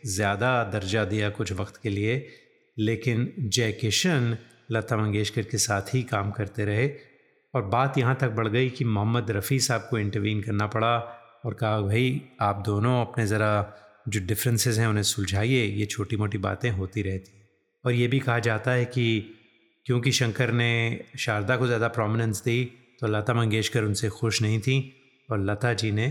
ज़्यादा 0.06 0.52
दर्जा 0.64 1.04
दिया 1.04 1.30
कुछ 1.30 1.52
वक्त 1.52 1.80
के 1.82 1.88
लिए। 1.88 2.16
लेकिन 2.76 3.32
जय 3.38 3.72
किशन 3.72 4.36
लता 4.72 4.96
मंगेशकर 4.96 5.42
के 5.42 5.58
साथ 5.58 5.94
ही 5.94 6.02
काम 6.02 6.30
करते 6.30 6.64
रहे 6.64 6.88
और 7.54 7.64
बात 7.66 7.98
यहाँ 7.98 8.16
तक 8.20 8.30
बढ़ 8.30 8.48
गई 8.48 8.70
कि 8.70 8.84
मोहम्मद 8.84 9.30
रफ़ी 9.30 9.58
साहब 9.60 9.86
को 9.90 9.98
इंटरवीन 9.98 10.40
करना 10.42 10.66
पड़ा 10.66 10.96
और 11.44 11.54
कहा, 11.54 11.80
भाई, 11.80 12.22
आप 12.40 12.62
दोनों 12.66 13.00
अपने 13.00 13.26
ज़रा 13.26 13.74
जो 14.08 14.20
डिफरेंसेस 14.26 14.78
हैं 14.78 14.86
उन्हें 14.86 15.02
सुलझाइए, 15.02 15.64
ये 15.64 15.86
छोटी 15.86 16.16
मोटी 16.16 16.38
बातें 16.38 16.70
होती 16.70 17.02
रहती 17.02 17.40
और 17.84 17.92
ये 17.92 18.06
भी 18.08 18.18
कहा 18.20 18.38
जाता 18.38 18.70
है 18.70 18.84
कि 18.84 19.06
क्योंकि 19.86 20.12
शंकर 20.12 20.52
ने 20.52 21.04
शारदा 21.18 21.56
को 21.56 21.66
ज़्यादा 21.66 21.88
प्रोमिनेंस 21.88 22.42
दी 22.44 22.64
तो 23.00 23.06
लता 23.06 23.34
मंगेशकर 23.34 23.84
उनसे 23.84 24.08
खुश 24.08 24.40
नहीं 24.42 24.60
थी 24.60 24.76
और 25.28 25.40
लता 25.40 25.72
जी 25.74 25.90
ने 25.92 26.08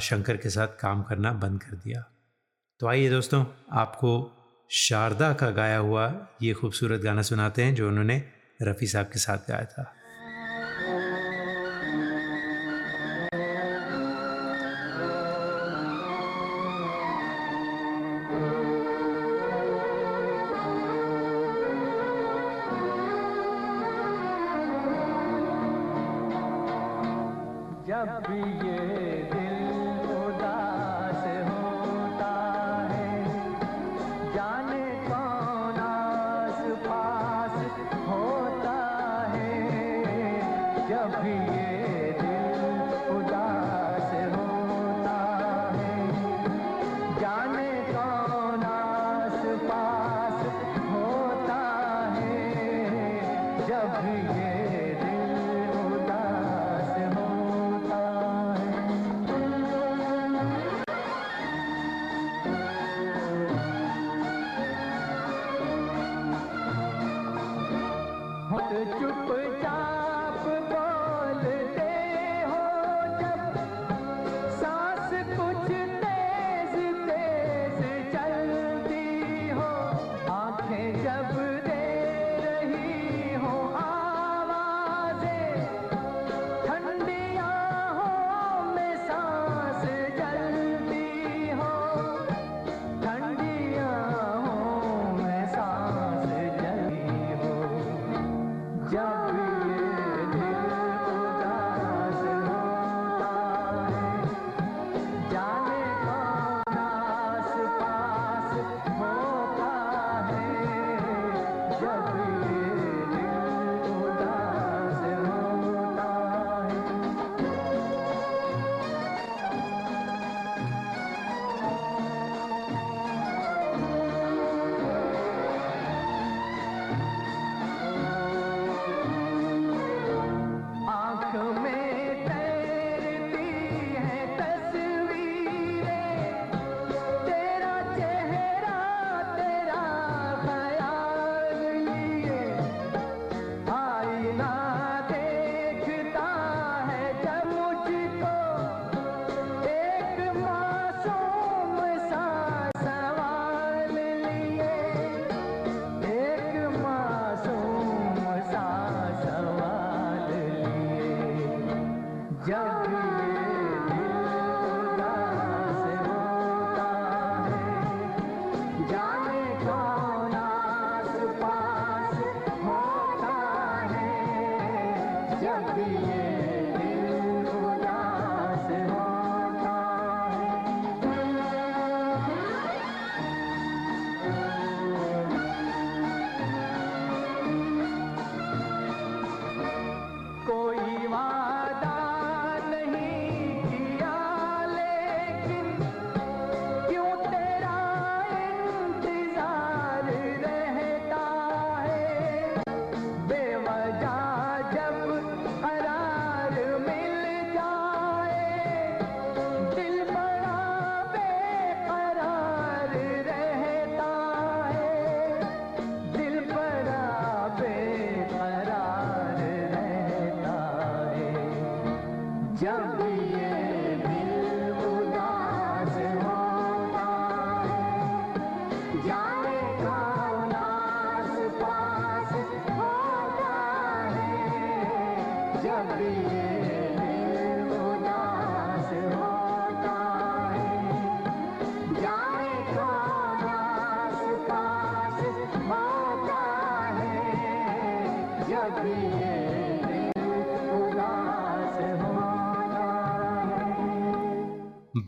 शंकर 0.00 0.36
के 0.36 0.50
साथ 0.50 0.68
काम 0.80 1.02
करना 1.02 1.32
बंद 1.32 1.62
कर 1.62 1.76
दिया। 1.76 2.04
तो 2.80 2.86
आइए 2.86 3.10
दोस्तों, 3.10 3.44
आपको 3.72 4.10
शारदा 4.72 5.32
का 5.32 5.50
गाया 5.50 5.78
हुआ 5.78 6.28
ये 6.42 6.52
खूबसूरत 6.52 7.00
गाना 7.00 7.22
सुनाते 7.22 7.62
हैं 7.62 7.74
जो 7.74 7.88
उन्होंने 7.88 8.22
रफ़ी 8.62 8.86
साहब 8.86 9.06
के 9.06 9.18
साथ 9.18 9.38
गाया 9.48 9.64
था। 9.64 9.94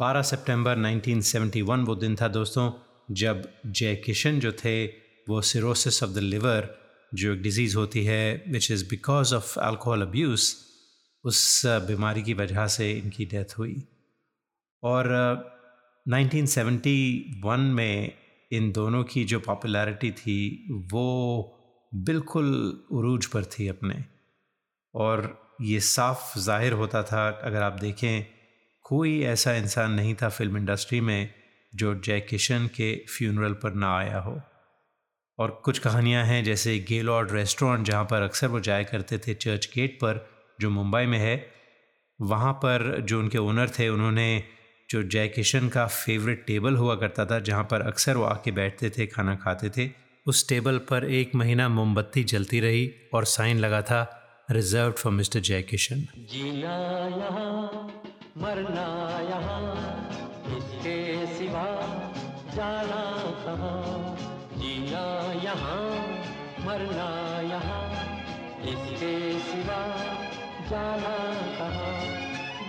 12 0.03 0.23
सितंबर 0.23 0.79
1971 0.79 1.85
वो 1.87 1.95
दिन 1.95 2.17
था 2.17 2.29
दोस्तों 2.29 2.71
जब 3.15 3.43
जय 3.67 3.95
किशन 3.97 4.41
जो 4.41 4.53
थे 4.53 4.87
वो 5.29 5.41
सिरोसिस 5.43 6.03
ऑफ़ 6.03 6.11
द 6.11 6.19
लिवर 6.19 6.69
जो 7.15 7.33
एक 7.35 7.43
डिज़ीज़ 7.43 7.77
होती 7.77 8.05
है 8.05 8.45
which 8.49 8.71
is 8.71 8.85
because 8.91 9.35
of 9.35 9.59
alcohol 9.61 10.03
abuse 10.03 10.55
उस 11.25 11.63
बीमारी 11.67 12.23
की 12.23 12.35
वजह 12.35 12.67
से 12.67 12.93
इनकी 12.93 13.25
डेथ 13.25 13.59
हुई। 13.59 13.77
और 14.83 15.11
अ, 15.11 15.29
1971 16.07 17.59
में 17.59 18.13
इन 18.53 18.73
दोनों 18.73 19.05
की 19.05 19.25
जो 19.25 19.41
पॉपुलैरिटी 19.41 20.11
थी 20.11 20.39
वो 20.93 21.07
बिल्कुल 21.95 22.49
उरूज 22.93 23.27
पर 23.27 23.45
थी 23.45 23.69
अपने। 23.69 24.05
और 24.95 25.43
ये 25.63 25.81
साफ़ 25.81 26.39
ज़ाहिर 26.39 26.73
होता 26.73 27.03
था 27.03 27.29
अगर 27.43 27.63
आप 27.63 27.79
देखें 27.81 28.42
कोई 28.93 29.23
ऐसा 29.23 29.53
इंसान 29.53 29.93
नहीं 29.93 30.15
था 30.15 30.29
फ़िल्म 30.29 30.57
इंडस्ट्री 30.57 31.01
में 31.01 31.35
जो 31.75 31.95
जय 31.95 32.21
किशन 32.21 32.67
के 32.67 33.05
फ्यूनरल 33.07 33.53
पर 33.53 33.75
ना 33.75 33.99
आया 33.99 34.19
हो। 34.19 34.41
और 35.39 35.63
कुछ 35.65 35.79
कहानियाँ 35.79 36.25
हैं 36.25 36.45
जैसे 36.45 36.79
गेलॉर्ड 36.79 37.33
रेस्टोरेंट 37.33 37.87
जहाँ 37.87 38.05
पर 38.05 38.23
अक्सर 38.23 38.47
वो 38.47 38.61
जाया 38.61 38.83
करते 38.83 39.19
थे 39.19 39.35
चर्च 39.35 39.71
गेट 39.75 39.95
पर, 39.97 40.31
जो 40.61 40.71
मुंबई 40.71 41.07
में 41.07 41.19
है, 41.19 41.47
वहाँ 42.21 42.53
पर 42.53 43.01
जो 43.01 43.19
उनके 43.19 43.39
ओनर 43.39 43.69
थे, 43.69 43.89
उन्होंने 43.89 44.45
जो 44.91 45.03
जय 45.03 45.29
किशन 45.29 45.69
का 45.69 45.87
फेवरेट 45.87 46.45
टेबल 46.47 46.77
हुआ 46.77 46.97
करता 46.97 47.27
था, 47.27 47.39
जहाँ 47.39 47.65
पर 47.65 47.81
अक्सर 47.81 48.17
वो 48.17 48.25
आके 48.25 48.51
बैठते 48.51 48.91
थे, 48.91 49.07
खाना 49.07 49.35
खाते 49.35 49.71
थे, 49.71 49.91
उस 50.27 50.49
टेबल 50.49 50.79
पर 50.79 51.05
एक 51.05 51.35
महीना 51.35 51.69
मोमबत्ती 51.69 52.25
जलती 52.25 52.61
रही 52.61 52.95
और 53.15 53.25
साइन 53.25 53.59
लगा 53.59 53.83
था 53.83 54.23
रिज़र्व 54.51 54.93
फॉर 54.93 55.13
मिस्टर 55.13 55.41
जय 55.41 55.63
किशन. 55.63 56.07
मरना 58.39 58.87
यहाँ, 59.29 59.63
इसके 60.57 61.27
सिवा 61.27 61.65
जाना 62.55 63.03
कहाँ? 63.45 64.17
जीना 64.57 65.33
यहाँ, 65.43 65.91
मरना 66.67 67.41
यहाँ, 67.41 67.83
इसके 68.63 69.41
सिवा 69.41 69.81
जाना 70.71 71.17
कहाँ? 71.59 71.93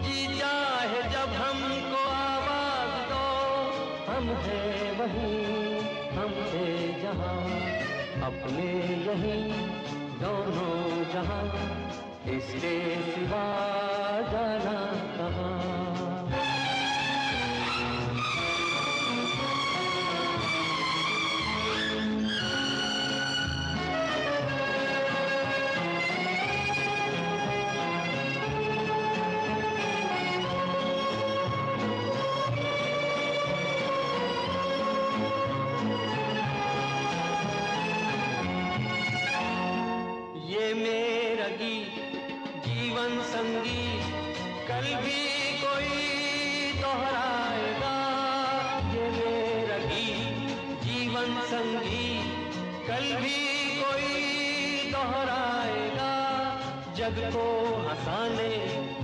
जी 0.04 0.40
चाहे 0.40 1.02
जब 1.02 1.34
हमको 1.34 2.04
आवाज़ 2.12 2.98
दो, 3.12 3.24
हम 4.12 4.24
है 4.24 4.92
वहीं, 5.00 5.80
हम 6.10 6.30
थे 6.30 7.02
जहाँ। 7.02 7.38
अपने 8.28 8.68
यहीं 9.08 9.52
दोनों 10.20 11.14
जहाँ, 11.14 11.44
इसके 12.28 12.76
सिवा 13.12 13.83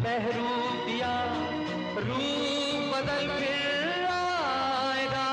बहरूपिया 0.09 1.09
रूप 1.97 2.85
बदल 2.91 3.27
फिर 3.31 4.05
आएगा। 4.11 5.25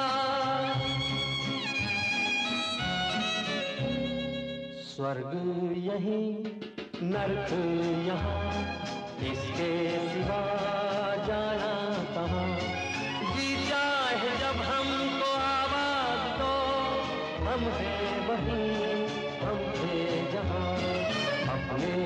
स्वर्ग 4.89 5.33
यही 5.87 6.21
नर्क 7.13 7.51
यहाँ, 8.09 8.53
इसके 9.31 9.71
सिवा 10.11 10.43
जाना 11.27 11.73
कहाँ? 12.15 12.47
जी 13.33 13.49
चाहे 13.69 14.31
जब 14.43 14.61
हमको 14.71 15.31
आवाज़ 15.47 16.29
दो, 16.41 16.55
हम 17.49 17.65
है 17.81 17.97
वहीं, 18.29 18.69
हम 19.41 19.59
थे 19.79 20.05
जहाँ, 20.33 20.69
अपने 21.57 22.06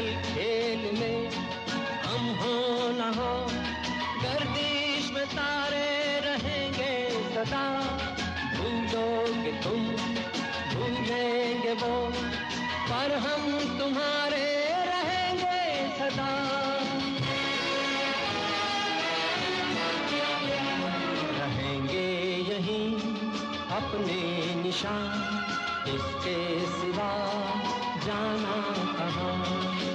कल 0.00 0.12
खेल 0.24 0.82
में 0.98 1.30
हम 2.02 2.28
हो 2.36 2.52
न 2.90 3.08
हो 3.16 3.32
गर्दिश 4.22 5.10
में 5.14 5.26
तारे 5.28 5.88
रहेंगे 6.24 6.94
सदा। 7.34 7.64
भूलोगे 8.54 9.52
तुम 9.64 9.84
भूलेंगे 10.72 11.72
वो, 11.82 11.98
पर 12.88 13.14
हम 13.26 13.44
तुम्हारे 13.78 14.46
रहेंगे 14.88 15.60
सदा। 15.98 16.30
रहेंगे 21.40 22.08
यहीं 22.48 22.88
अपने 23.78 24.20
निशान, 24.62 25.12
इसके 25.94 26.38
सिवा 26.70 27.12
जाना 28.06 28.58
कहाँ? 28.98 29.89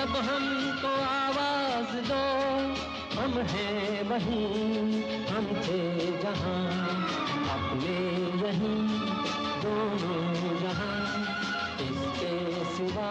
जब 0.00 0.16
हमको 0.26 0.88
आवाज 1.04 1.90
दो 2.08 2.20
हम 3.16 3.32
हैं 3.52 4.02
वहीं 4.08 5.02
हम 5.28 5.46
थे 5.64 5.80
जहाँ 6.22 6.60
अपने 7.54 7.96
यहीं 8.42 8.78
दोनों 9.64 10.56
जहाँ 10.62 10.96
इसके 11.86 12.64
सिवा 12.76 13.10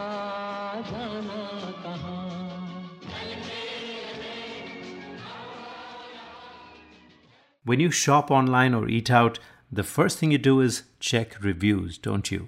जाना 0.89 1.71
कहाँ 1.83 2.23
When 7.65 7.79
you 7.79 7.89
shop 7.89 8.29
online 8.29 8.75
or 8.75 8.87
eat 8.87 9.09
out, 9.09 9.39
the 9.71 9.83
first 9.83 10.19
thing 10.19 10.31
you 10.31 10.37
do 10.37 10.61
is 10.61 10.83
check 10.99 11.35
reviews, 11.41 11.97
don't 11.97 12.31
you? 12.31 12.47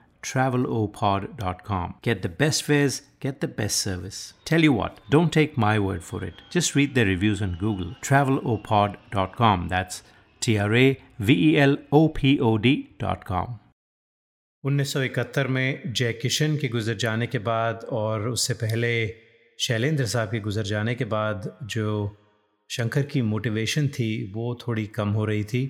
travelopod.com. 0.23 1.95
Get 2.01 2.21
the 2.21 2.29
best 2.29 2.63
fares, 2.63 3.01
get 3.19 3.41
the 3.41 3.47
best 3.47 3.77
service. 3.77 4.33
Tell 4.45 4.61
you 4.61 4.73
what, 4.73 4.99
don't 5.09 5.31
take 5.31 5.57
my 5.57 5.79
word 5.79 6.03
for 6.03 6.23
it. 6.23 6.35
Just 6.49 6.75
read 6.75 6.95
their 6.95 7.05
reviews 7.05 7.41
on 7.41 7.57
Google. 7.59 7.95
Travelopod.com. 8.01 9.67
That's 9.69 10.01
A 10.41 10.95
V 11.21 11.33
E 11.33 11.53
L 11.55 11.77
O 11.93 12.07
P 12.07 12.37
O 12.37 12.55
D 12.57 12.75
dot 13.01 13.23
com 13.23 13.57
1971 14.63 15.47
में 15.47 15.93
जय 15.93 16.13
किशन 16.13 16.55
के 16.57 16.67
गुजर 16.67 16.95
जाने 17.03 17.27
के 17.27 17.39
बाद 17.39 17.85
और 17.91 18.27
उससे 18.29 18.53
पहले 18.53 18.91
शैलेंद्र 19.67 20.05
साहब 20.05 20.31
के 20.31 20.39
गुजर 20.39 20.63
जाने 20.63 20.95
के 20.95 21.05
बाद 21.05 21.57
जो 21.63 22.17
शंकर 22.69 23.03
की 23.13 23.21
मोटिवेशन 23.21 23.87
थी 23.87 24.09
वो 24.33 24.57
थोड़ी 24.67 24.85
कम 24.97 25.09
हो 25.09 25.25
रही 25.25 25.43
थी 25.43 25.65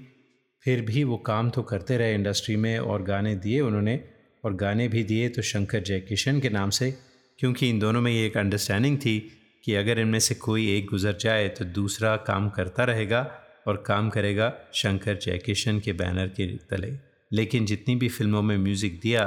फिर 0.64 0.82
भी 0.86 1.04
वो 1.04 1.18
काम 1.18 1.50
तो 1.50 1.64
करते 1.64 1.98
रहे 1.98 2.14
इंडस्ट्री 2.14 2.56
में 2.56 2.78
और 2.80 3.04
गाने 3.04 3.36
दिए 3.36 3.60
उन्होंने 3.60 3.96
और 4.44 4.56
गाने 4.56 4.88
भी 4.88 5.04
दिए 5.04 5.30
तो 5.30 5.42
शंकर 5.42 5.80
जयकिशन 5.82 6.40
के 6.40 6.50
नाम 6.50 6.70
से, 6.70 6.92
क्योंकि 7.40 7.70
इन 7.70 7.80
दोनों 7.80 8.02
में 8.02 8.12
ये 8.12 8.26
एक 8.26 8.38
अंडरस्टैंडिंग 8.38 8.98
थी 8.98 9.18
कि 9.66 9.76
अगर 9.76 10.00
इनमें 10.00 10.20
से 10.20 10.36
कोई 10.38 10.68
एक 10.76 10.86
गुजर 10.90 11.18
जाए 11.22 11.48
तो 11.50 11.66
दूसरा 11.74 12.16
काम 12.28 12.50
करता 12.50 12.84
रहेगा 12.84 13.22
और 13.68 13.84
काम 13.88 14.10
करेगा 14.10 14.54
शंकर 14.74 15.18
जयकिशन 15.18 15.80
के 15.80 15.94
बैनर 15.94 16.28
के 16.30 16.48
तले। 16.70 16.92
लेकिन 17.32 17.66
जितनी 17.66 17.96
भी 17.96 18.10
फ़िल्मों 18.10 18.42
में 18.42 18.58
म्यूज़िक 18.58 19.00
दिया, 19.00 19.24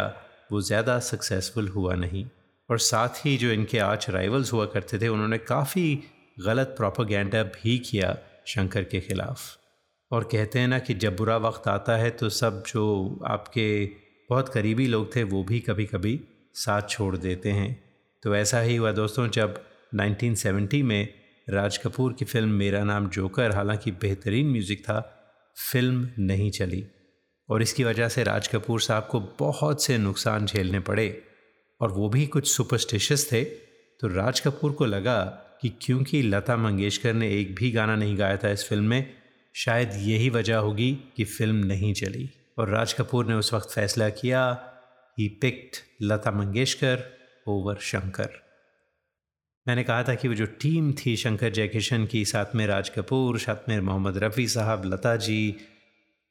वो 0.53 0.61
ज़्यादा 0.61 0.99
सक्सेसफुल 1.01 1.69
हुआ 1.69 1.95
नहीं। 1.97 2.25
और 2.69 2.79
साथ 2.81 3.25
ही 3.27 3.37
जो 3.37 3.51
इनके 3.51 3.79
आज 3.81 4.07
राइवल्स 4.11 4.53
हुआ 4.53 4.67
करते 4.67 4.99
थे, 4.99 5.09
उन्होंने 5.09 5.39
काफ़ी 5.39 5.99
गलत 6.41 6.75
प्रोपागेंडा 6.77 7.43
भी 7.45 7.79
किया 7.81 8.17
शंकर 8.47 8.85
के 8.85 9.01
ख़िलाफ़। 9.01 9.41
और 10.11 10.25
कहते 10.33 10.59
हैं 10.59 10.69
ना 10.69 10.79
कि 10.79 10.95
जब 10.95 11.17
बुरा 11.17 11.37
वक्त 11.39 11.69
आता 11.69 11.97
है 11.97 12.11
तो 12.11 12.29
सब 12.31 12.62
जो 12.67 12.85
आपके 13.27 13.85
बहुत 14.35 14.49
करीबी 14.49 14.87
लोग 14.87 15.16
थे, 15.16 15.22
वो 15.22 15.45
भी 15.45 15.61
कभी 15.61 15.85
कभी 15.85 16.20
साथ 16.55 16.82
छोड़ 16.89 17.16
देते 17.16 17.51
हैं। 17.51 17.85
तो 18.22 18.37
ऐसा 18.37 18.61
ही 18.61 18.76
हुआ 18.76 18.93
दोस्तों, 18.93 19.28
जब 19.28 19.64
1970 19.95 20.82
में 20.82 21.14
राज 21.51 21.78
कपूर 21.78 22.12
की 22.12 22.24
फ़िल्म 22.24 22.49
मेरा 22.49 22.85
नाम 22.85 23.09
जोकर, 23.09 23.51
हालाँकि 23.51 23.91
बेहतरीन 23.91 24.47
म्यूज़िक 24.47 24.80
था, 24.80 25.20
फ़िल्म 25.72 26.11
नहीं 26.18 26.51
चली। 26.51 26.87
और 27.49 27.62
इसकी 27.62 27.85
वजह 27.85 28.09
से 28.09 28.22
राज 28.22 28.49
कपूर 28.49 28.80
साहब 28.80 29.09
को 29.11 29.20
बहुत 29.20 29.85
से 29.85 29.99
नुकसान 29.99 30.47
झेलने 30.47 30.80
पड़े 30.80 31.22
और 31.80 31.93
वो 31.93 32.09
भी 32.09 32.26
कुछ 32.26 32.53
सुपरस्टिशियस 32.53 33.32
थे। 33.32 33.45
तो 34.01 34.09
राज 34.09 34.41
कपूर 34.41 34.72
को 34.72 34.85
लगा 34.85 35.24
कि 35.61 35.68
क्योंकि 35.82 36.22
लता 36.22 36.57
मंगेशकर 36.57 37.14
ने 37.14 37.30
एक 37.30 37.55
भी 37.55 37.70
गाना 37.70 37.97
नहीं 37.97 38.18
गाया 38.18 38.37
था 38.37 38.51
इस 38.51 38.68
फ़िल्म 38.68 38.85
में, 38.85 39.14
शायद 39.55 39.91
यही 39.93 40.30
वजह 40.30 40.57
होगी 40.57 40.99
कि 41.16 41.24
फ़िल्म 41.24 41.57
नहीं 41.57 41.95
चली। 41.95 42.30
और 42.59 42.69
राज 42.69 42.93
कपूर 42.93 43.27
ने 43.27 43.35
उस 43.35 43.53
वक्त 43.55 43.71
फैसला 43.71 44.09
किया 44.09 44.43
he 45.19 45.29
picked 45.29 45.77
Lata 46.03 46.31
Mangeshkar 46.31 47.05
over 47.49 47.77
Shankar. 47.81 48.29
मैंने 49.69 49.85
कहा 49.85 50.03
था 50.03 50.15
कि 50.15 50.29
वो 50.29 50.35
जो 50.35 50.47
टीम 50.47 50.93
थी 50.93 51.17
शंकर 51.17 51.51
जयकिशन 51.51 52.07
की, 52.07 52.25
साथ 52.25 52.55
में 52.55 52.67
राज 52.67 52.89
कपूर, 52.89 53.39
साथ 53.39 53.69
में 53.69 53.81
मोहम्मद 53.81 54.19
रफ़ी 54.19 54.49
साहब, 54.49 54.83
लता 54.85 55.17
जी 55.17 55.57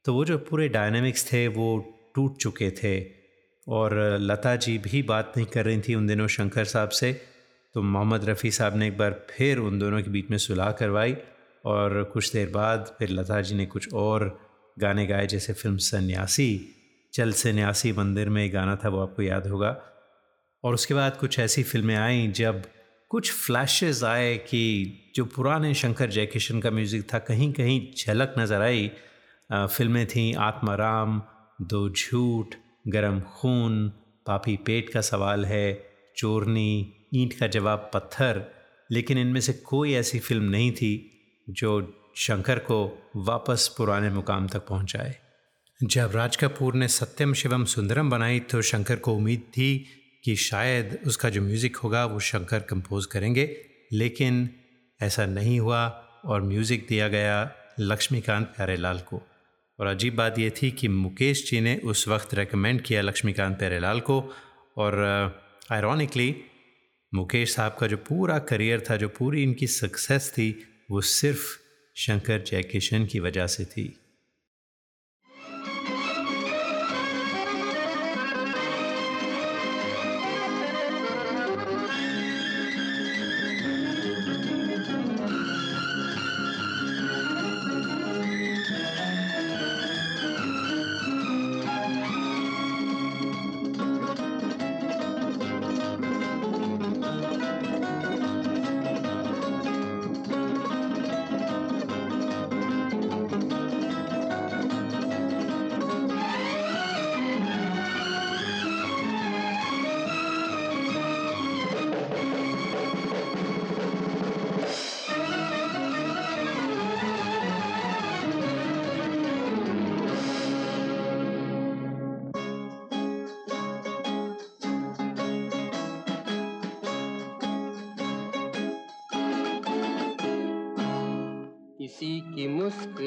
तो 0.06 0.14
वो 0.14 0.26
जो 0.26 0.38
पूरे 0.38 0.68
डायनेमिक्स 0.70 1.32
थे 1.34 1.48
वो 1.48 1.68
टूट 2.16 2.38
चुके 2.38 2.72
थे। 2.72 3.24
और 3.68 4.18
लता 4.20 4.56
जी 4.56 4.78
भी 4.78 5.02
बात 5.04 5.34
नहीं 5.38 5.48
कर 5.48 5.66
रही 5.66 5.82
थी 5.82 5.96
उन 5.96 6.08
दिनों 6.08 6.28
शंकर 6.28 6.66
साहब 6.66 6.90
से 6.90 7.12
तो 7.74 7.82
मोहम्मद 7.82 8.26
रफ़ी 8.26 8.52
साहब 8.52 8.76
ने 8.76 8.88
एक 8.88 8.98
बार 8.98 9.28
फिर 9.30 9.58
उन 9.58 9.80
दोनों 9.80 10.02
के 10.02 10.10
बीच 10.10 10.30
में 10.32 10.38
सुलह 10.38 10.72
करवाई 10.72 11.16
और 11.66 12.04
कुछ 12.04 12.32
देर 12.34 12.50
बाद 12.50 12.96
फिर 13.00 13.10
लता 13.10 13.42
जी 13.42 13.56
ने 13.56 13.66
कुछ 13.66 13.94
और 13.94 14.53
गाने 14.78 15.06
गाए 15.08 15.28
जैसे 15.28 15.54
फ़िल्म 15.54 15.78
सन्यासी, 15.78 16.70
चल 17.14 17.32
सन्यासी 17.32 17.92
मंदिर 17.92 18.30
में 18.30 18.44
एक 18.46 18.52
गाना 18.54 18.76
था, 18.76 18.90
वो 18.90 19.02
आपको 19.02 19.22
याद 19.22 19.48
होगा। 19.48 19.78
और 20.64 20.74
उसके 20.74 20.94
बाद 20.94 21.18
कुछ 21.18 21.40
ऐसी 21.40 21.64
फ़िल्में 21.64 21.96
आईं 21.96 22.32
जब 22.34 22.64
कुछ 23.12 23.32
फ्लैशेस 23.32 24.04
आए 24.04 24.36
कि 24.38 25.14
जो 25.16 25.26
पुराने 25.26 25.74
शंकर 25.74 26.10
जयकिशन 26.10 26.60
का 26.60 26.72
म्यूज़िक 26.72 27.08
था 27.14 27.20
कहीं 27.20 27.52
कहीं 27.54 27.82
झलक 27.98 28.36
नज़र 28.40 28.62
आई। 28.62 28.92
फ़िल्में 29.50 30.06
थीं 30.08 30.34
आत्माराम, 30.36 31.22
दो 31.62 31.90
झूठ, 31.90 32.56
गरम 32.88 33.20
खून, 33.20 33.88
पापी 34.26 34.56
पेट 34.58 34.90
का 34.90 35.02
सवाल 35.02 35.46
है, 35.46 35.86
चोरनी, 36.18 36.94
ईंट 37.16 37.34
का 37.40 37.48
जवाब 37.48 37.90
पत्थर। 37.94 38.44
लेकिन 38.92 39.18
इनमें 39.18 39.42
से 39.42 39.54
कोई 39.54 39.94
ऐसी 39.94 40.20
फ़िल्म 40.20 40.44
नहीं 40.44 40.72
थी 40.72 40.94
जो 41.50 41.80
शंकर 42.16 42.59
को 42.59 42.78
वापस 43.16 43.68
पुराने 43.78 44.09
मुकाम 44.09 44.47
तक 44.47 44.66
पहुँचाए। 44.68 45.16
जब 45.84 46.11
राज 46.16 46.36
कपूर 46.36 46.74
ने 46.74 46.88
सत्यम 46.88 47.34
शिवम 47.34 47.66
सुंदरम 47.66 48.09
बनाई 48.09 48.39
तो 48.39 48.61
शंकर 48.61 48.95
को 48.95 49.14
उम्मीद 49.14 49.39
थी 49.39 49.86
कि 50.24 50.36
शायद 50.36 50.99
उसका 51.07 51.30
जो 51.30 51.41
म्यूज़िक 51.41 51.76
होगा, 51.76 52.05
वो 52.05 52.20
शंकर 52.20 52.59
कंपोज 52.59 53.05
करेंगे। 53.05 53.45
लेकिन 53.93 54.49
ऐसा 54.99 55.26
नहीं 55.26 55.59
हुआ 55.59 55.88
और 56.26 56.41
म्यूज़िक 56.41 56.86
दिया 56.89 57.07
गया 57.07 57.51
लक्ष्मीकांत 57.80 58.47
प्यारेलाल 58.47 58.99
को। 58.99 59.22
और 59.80 59.88
अजीब 59.88 60.16
बात 60.16 60.39
यह 60.39 60.51
थी 60.61 60.72
कि 60.72 60.88
मुकेश 60.88 61.49
जी 61.49 61.61
ने 61.61 61.76
उस 61.84 62.07
वक्त 62.07 62.34
रेकमेंड 62.34 62.82
किया 62.82 63.01
लक्ष्मीकांत 63.01 63.57
प्यारेलाल 63.57 63.99
को 63.99 64.20
और 64.78 64.99
आयरॉनिकली 65.72 66.36
मुकेश 67.14 67.55
साहब 67.55 67.76
का 67.80 67.88
जो 67.88 67.97
पूरा 67.97 68.39
करियर 68.39 68.84
था, 68.89 68.95
जो 68.95 69.09
पूरी 69.09 69.43
इनकी 69.43 69.68
सक्सेस 69.68 70.32
थी, 70.32 70.49
वो 70.91 71.01
सिर्फ़ 71.01 71.62
शंकर 71.96 72.41
जयकिशन 72.41 73.06
की 73.06 73.20
वजह 73.20 73.48
से 73.48 73.66
थी। 73.66 74.03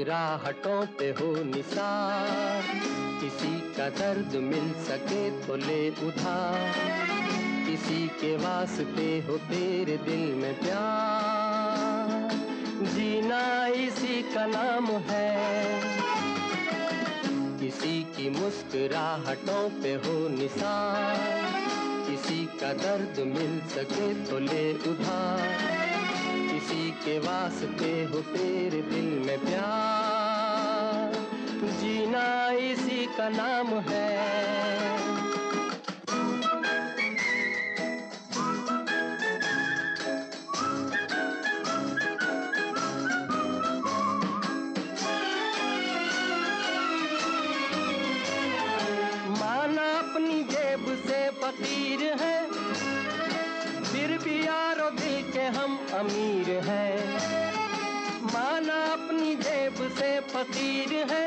मुस्कुराहटों 0.07 0.87
पे 0.87 1.05
हो 1.05 1.45
निसार। 1.45 2.63
किसी 3.21 3.75
का 3.75 3.89
दर्द 3.89 4.37
मिल 4.37 4.73
सके 4.73 5.47
तो 5.47 5.57
ले 5.57 5.91
उधार। 5.91 6.73
किसी 7.67 8.09
के 8.09 8.37
वास्ते 8.37 9.25
हो 9.29 9.37
तेरे 9.37 9.97
दिल 9.97 10.35
में 10.35 10.61
प्यार। 10.61 12.31
जीना 12.83 13.67
इसी 13.67 14.35
का 14.35 14.47
नाम 14.47 14.87
है। 14.87 15.35
किसी 17.61 18.03
की 18.03 18.31
मुस्कुराहटों 18.31 19.83
पे 19.83 19.95
हो 19.95 20.29
निसार। 20.29 21.17
किसी 22.11 22.47
का 22.47 22.73
दर्द 22.73 23.21
मिल 23.27 23.61
सके 23.61 24.25
तो 24.25 24.39
ले 24.39 24.73
उधार। 24.73 25.76
के 27.07 27.19
वास्ते 27.19 28.05
हो 28.05 28.21
तेरे 28.21 28.83
दिल 28.83 29.27
में 29.27 29.39
प्यार। 29.39 31.13
जीना 31.81 32.51
इसी 32.51 33.07
का 33.07 33.29
नाम 33.29 33.67
है। 33.67 34.37
फकीर 51.43 52.17
है। 52.21 52.51
फिर 53.83 54.19
भी 54.19 54.47
यारो 54.47 54.91
दिल 54.91 55.33
के 55.33 55.43
हम 55.43 55.87
अमीर 55.95 56.36
फकीर 60.37 60.91
है। 61.11 61.27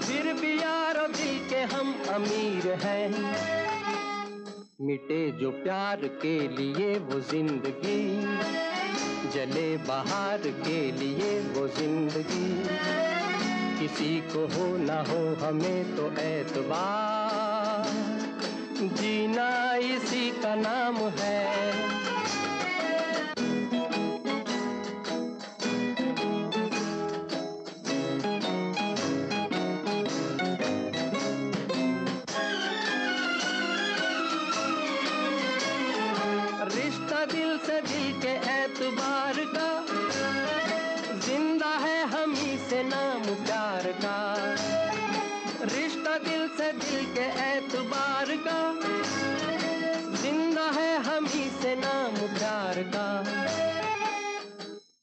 फिर 0.00 0.32
भी 0.32 0.52
यारो 0.54 1.06
दिल 1.08 1.38
के 1.50 1.60
हम 1.70 1.94
अमीर 2.10 2.66
हैं। 2.82 3.06
मिटे 4.80 5.20
जो 5.32 5.50
प्यार 5.62 6.00
के 6.22 6.36
लिए 6.48 6.88
वो 7.00 7.20
ज़िंदगी, 7.20 8.02
जले 9.34 9.76
बाहर 9.86 10.46
के 10.60 10.80
लिए 10.92 11.30
वो 11.54 11.66
ज़िंदगी। 11.78 12.48
किसी 13.78 14.12
को 14.28 14.46
हो 14.56 14.66
ना 14.78 14.98
हो 15.08 15.22
हमें 15.40 15.96
तो 15.96 16.10
एतबार 16.22 17.92
जीना 18.94 19.50
इसी 19.88 20.30
का 20.42 20.54
नाम 20.54 20.96
है। 21.18 22.13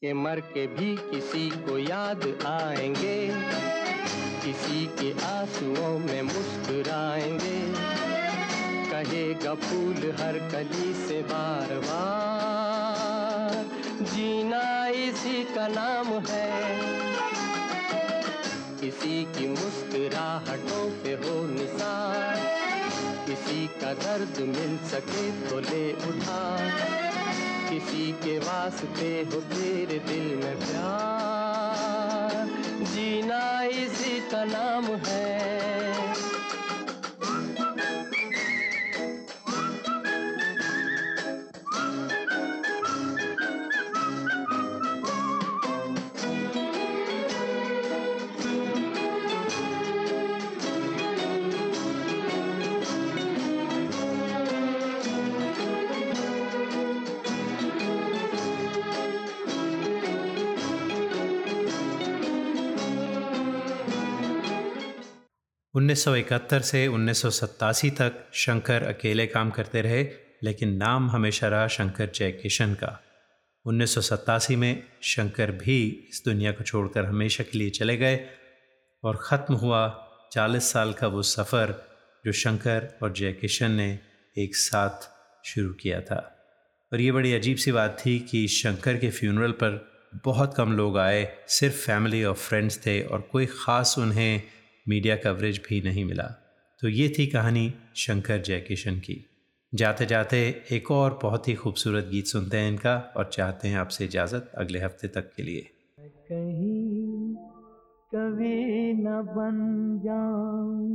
के 0.03 0.13
मर 0.13 0.39
के 0.53 0.65
भी 0.67 0.95
किसी 0.97 1.49
को 1.49 1.77
याद 1.77 2.23
आएँगे। 2.45 3.17
किसी 4.43 4.85
के 4.99 5.11
आंसुओं 5.25 5.99
में 5.99 6.21
मुस्कुराएँगे। 6.21 7.59
कहेगा 8.91 9.53
फूल 9.55 10.09
हर 10.19 10.39
कली 10.51 10.93
से 11.03 11.21
बार 11.21 11.73
बार 11.79 13.69
जीना 14.03 14.87
इसी 14.87 15.43
का 15.55 15.67
नाम 15.67 16.07
है। 16.29 16.49
किसी 18.81 19.23
की 19.35 19.47
मुस्कुराहटों 19.47 20.89
पे 21.03 21.13
हो 21.13 21.45
निशान 21.47 22.35
किसी 23.27 23.67
का 23.81 23.93
दर्द 23.93 24.41
मिल 24.47 24.77
सके 24.89 25.31
तो 25.47 25.59
ले 25.59 25.91
उठा 26.09 26.41
किसी 27.71 28.11
के 28.11 28.39
वास्ते 28.39 29.27
हो 29.33 29.41
तेरे 29.41 29.99
दिल 29.99 30.35
में 30.35 30.57
प्यार। 30.59 32.45
जीना 32.85 33.63
इसी 33.63 34.19
का 34.29 34.43
नाम 34.43 34.85
है। 34.85 36.30
उन्नीस 65.75 66.03
सौ 66.03 66.15
इकहत्तर 66.15 66.59
से 66.59 66.87
उन्नीस 66.87 67.21
सौ 67.21 67.29
सत्तासी 67.29 67.89
तक 67.89 68.13
शंकर 68.33 68.83
अकेले 68.83 69.25
काम 69.27 69.49
करते 69.49 69.81
रहे, 69.81 70.03
लेकिन 70.43 70.73
नाम 70.75 71.09
हमेशा 71.09 71.47
रहा 71.47 71.67
शंकर 71.67 72.09
जयकिशन 72.15 72.73
का। 72.73 72.99
उन्नीस 73.65 73.93
सौ 73.95 74.01
सतासी 74.01 74.55
में 74.55 74.83
शंकर 75.03 75.51
भी 75.51 76.07
इस 76.09 76.21
दुनिया 76.25 76.51
को 76.51 76.63
छोड़कर 76.63 77.05
हमेशा 77.05 77.43
के 77.43 77.57
लिए 77.57 77.69
चले 77.69 77.97
गए 77.97 78.19
और 79.03 79.19
ख़त्म 79.23 79.55
हुआ 79.55 79.87
40 80.31 80.71
साल 80.73 80.93
का 80.93 81.07
वो 81.07 81.21
सफ़र 81.23 81.75
जो 82.25 82.31
शंकर 82.31 82.99
और 83.03 83.13
जयकिशन 83.13 83.71
ने 83.71 83.99
एक 84.37 84.55
साथ 84.55 85.09
शुरू 85.45 85.73
किया 85.73 86.01
था। 86.01 86.21
और 86.91 87.01
ये 87.01 87.11
बड़ी 87.11 87.33
अजीब 87.33 87.57
सी 87.57 87.71
बात 87.71 87.97
थी 88.05 88.19
कि 88.19 88.47
शंकर 88.47 88.97
के 88.97 89.09
फ्यूनरल 89.09 89.51
पर 89.51 89.85
बहुत 90.25 90.53
कम 90.57 90.73
लोग 90.73 90.97
आए, 90.97 91.27
सिर्फ़ 91.47 91.75
फैमिली 91.75 92.23
और 92.23 92.33
फ्रेंड्स 92.33 92.85
थे 92.85 93.01
और 93.01 93.21
कोई 93.21 93.45
ख़ास 93.45 93.95
उन्हें 93.99 94.41
मीडिया 94.87 95.15
कवरेज 95.15 95.61
भी 95.69 95.81
नहीं 95.81 96.05
मिला। 96.05 96.29
तो 96.79 96.87
ये 96.87 97.13
थी 97.17 97.27
कहानी 97.27 97.73
शंकर 97.95 98.41
जयकिशन 98.41 98.95
की। 98.99 99.25
जाते 99.73 100.05
जाते 100.05 100.63
एक 100.71 100.91
और 100.91 101.19
बहुत 101.21 101.47
ही 101.47 101.55
खूबसूरत 101.55 102.05
गीत 102.05 102.25
सुनते 102.25 102.57
हैं 102.57 102.71
इनका 102.71 103.13
और 103.17 103.29
चाहते 103.33 103.67
हैं 103.67 103.77
आपसे 103.77 104.05
इजाज़त 104.05 104.51
अगले 104.57 104.79
हफ़्ते 104.79 105.07
तक 105.07 105.33
के 105.35 105.43
लिए। 105.43 105.69
कहीं 105.99 107.35
कभी 108.15 108.93
न 108.93 109.05
बन 109.05 109.57
जाऊँ। 110.05 110.91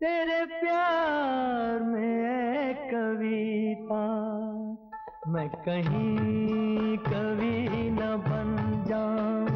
तेरे 0.00 0.44
प्यार 0.44 1.82
में 1.82 2.74
कविता 2.90 4.04
मैं 5.28 5.48
कहीं 5.48 6.98
कभी 6.98 7.90
न 7.90 8.16
बन 8.28 8.84
जाऊँ। 8.88 9.49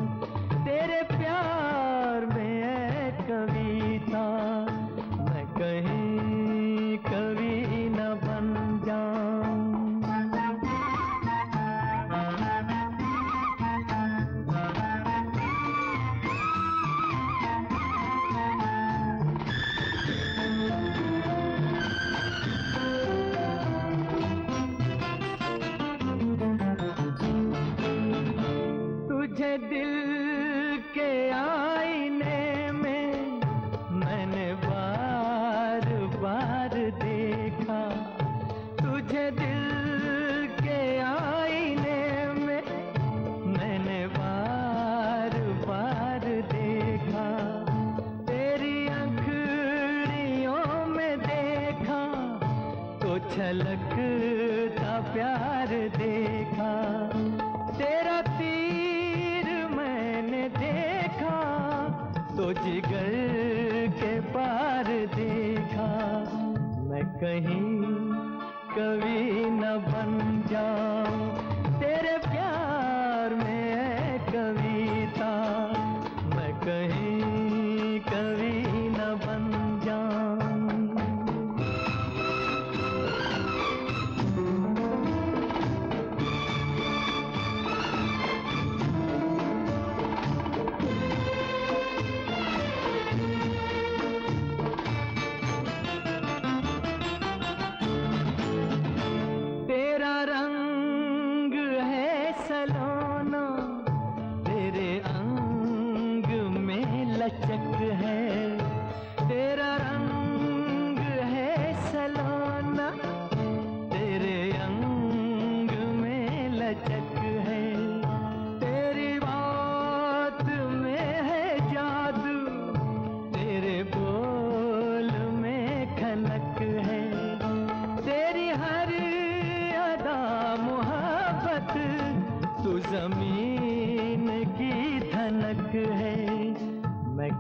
दिल 39.31 39.64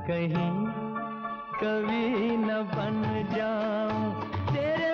कहीं 0.04 0.66
कभी 1.60 2.36
न 2.36 2.48
बन 2.74 2.96
जाऊँ। 3.36 4.10
तेरे 4.52 4.90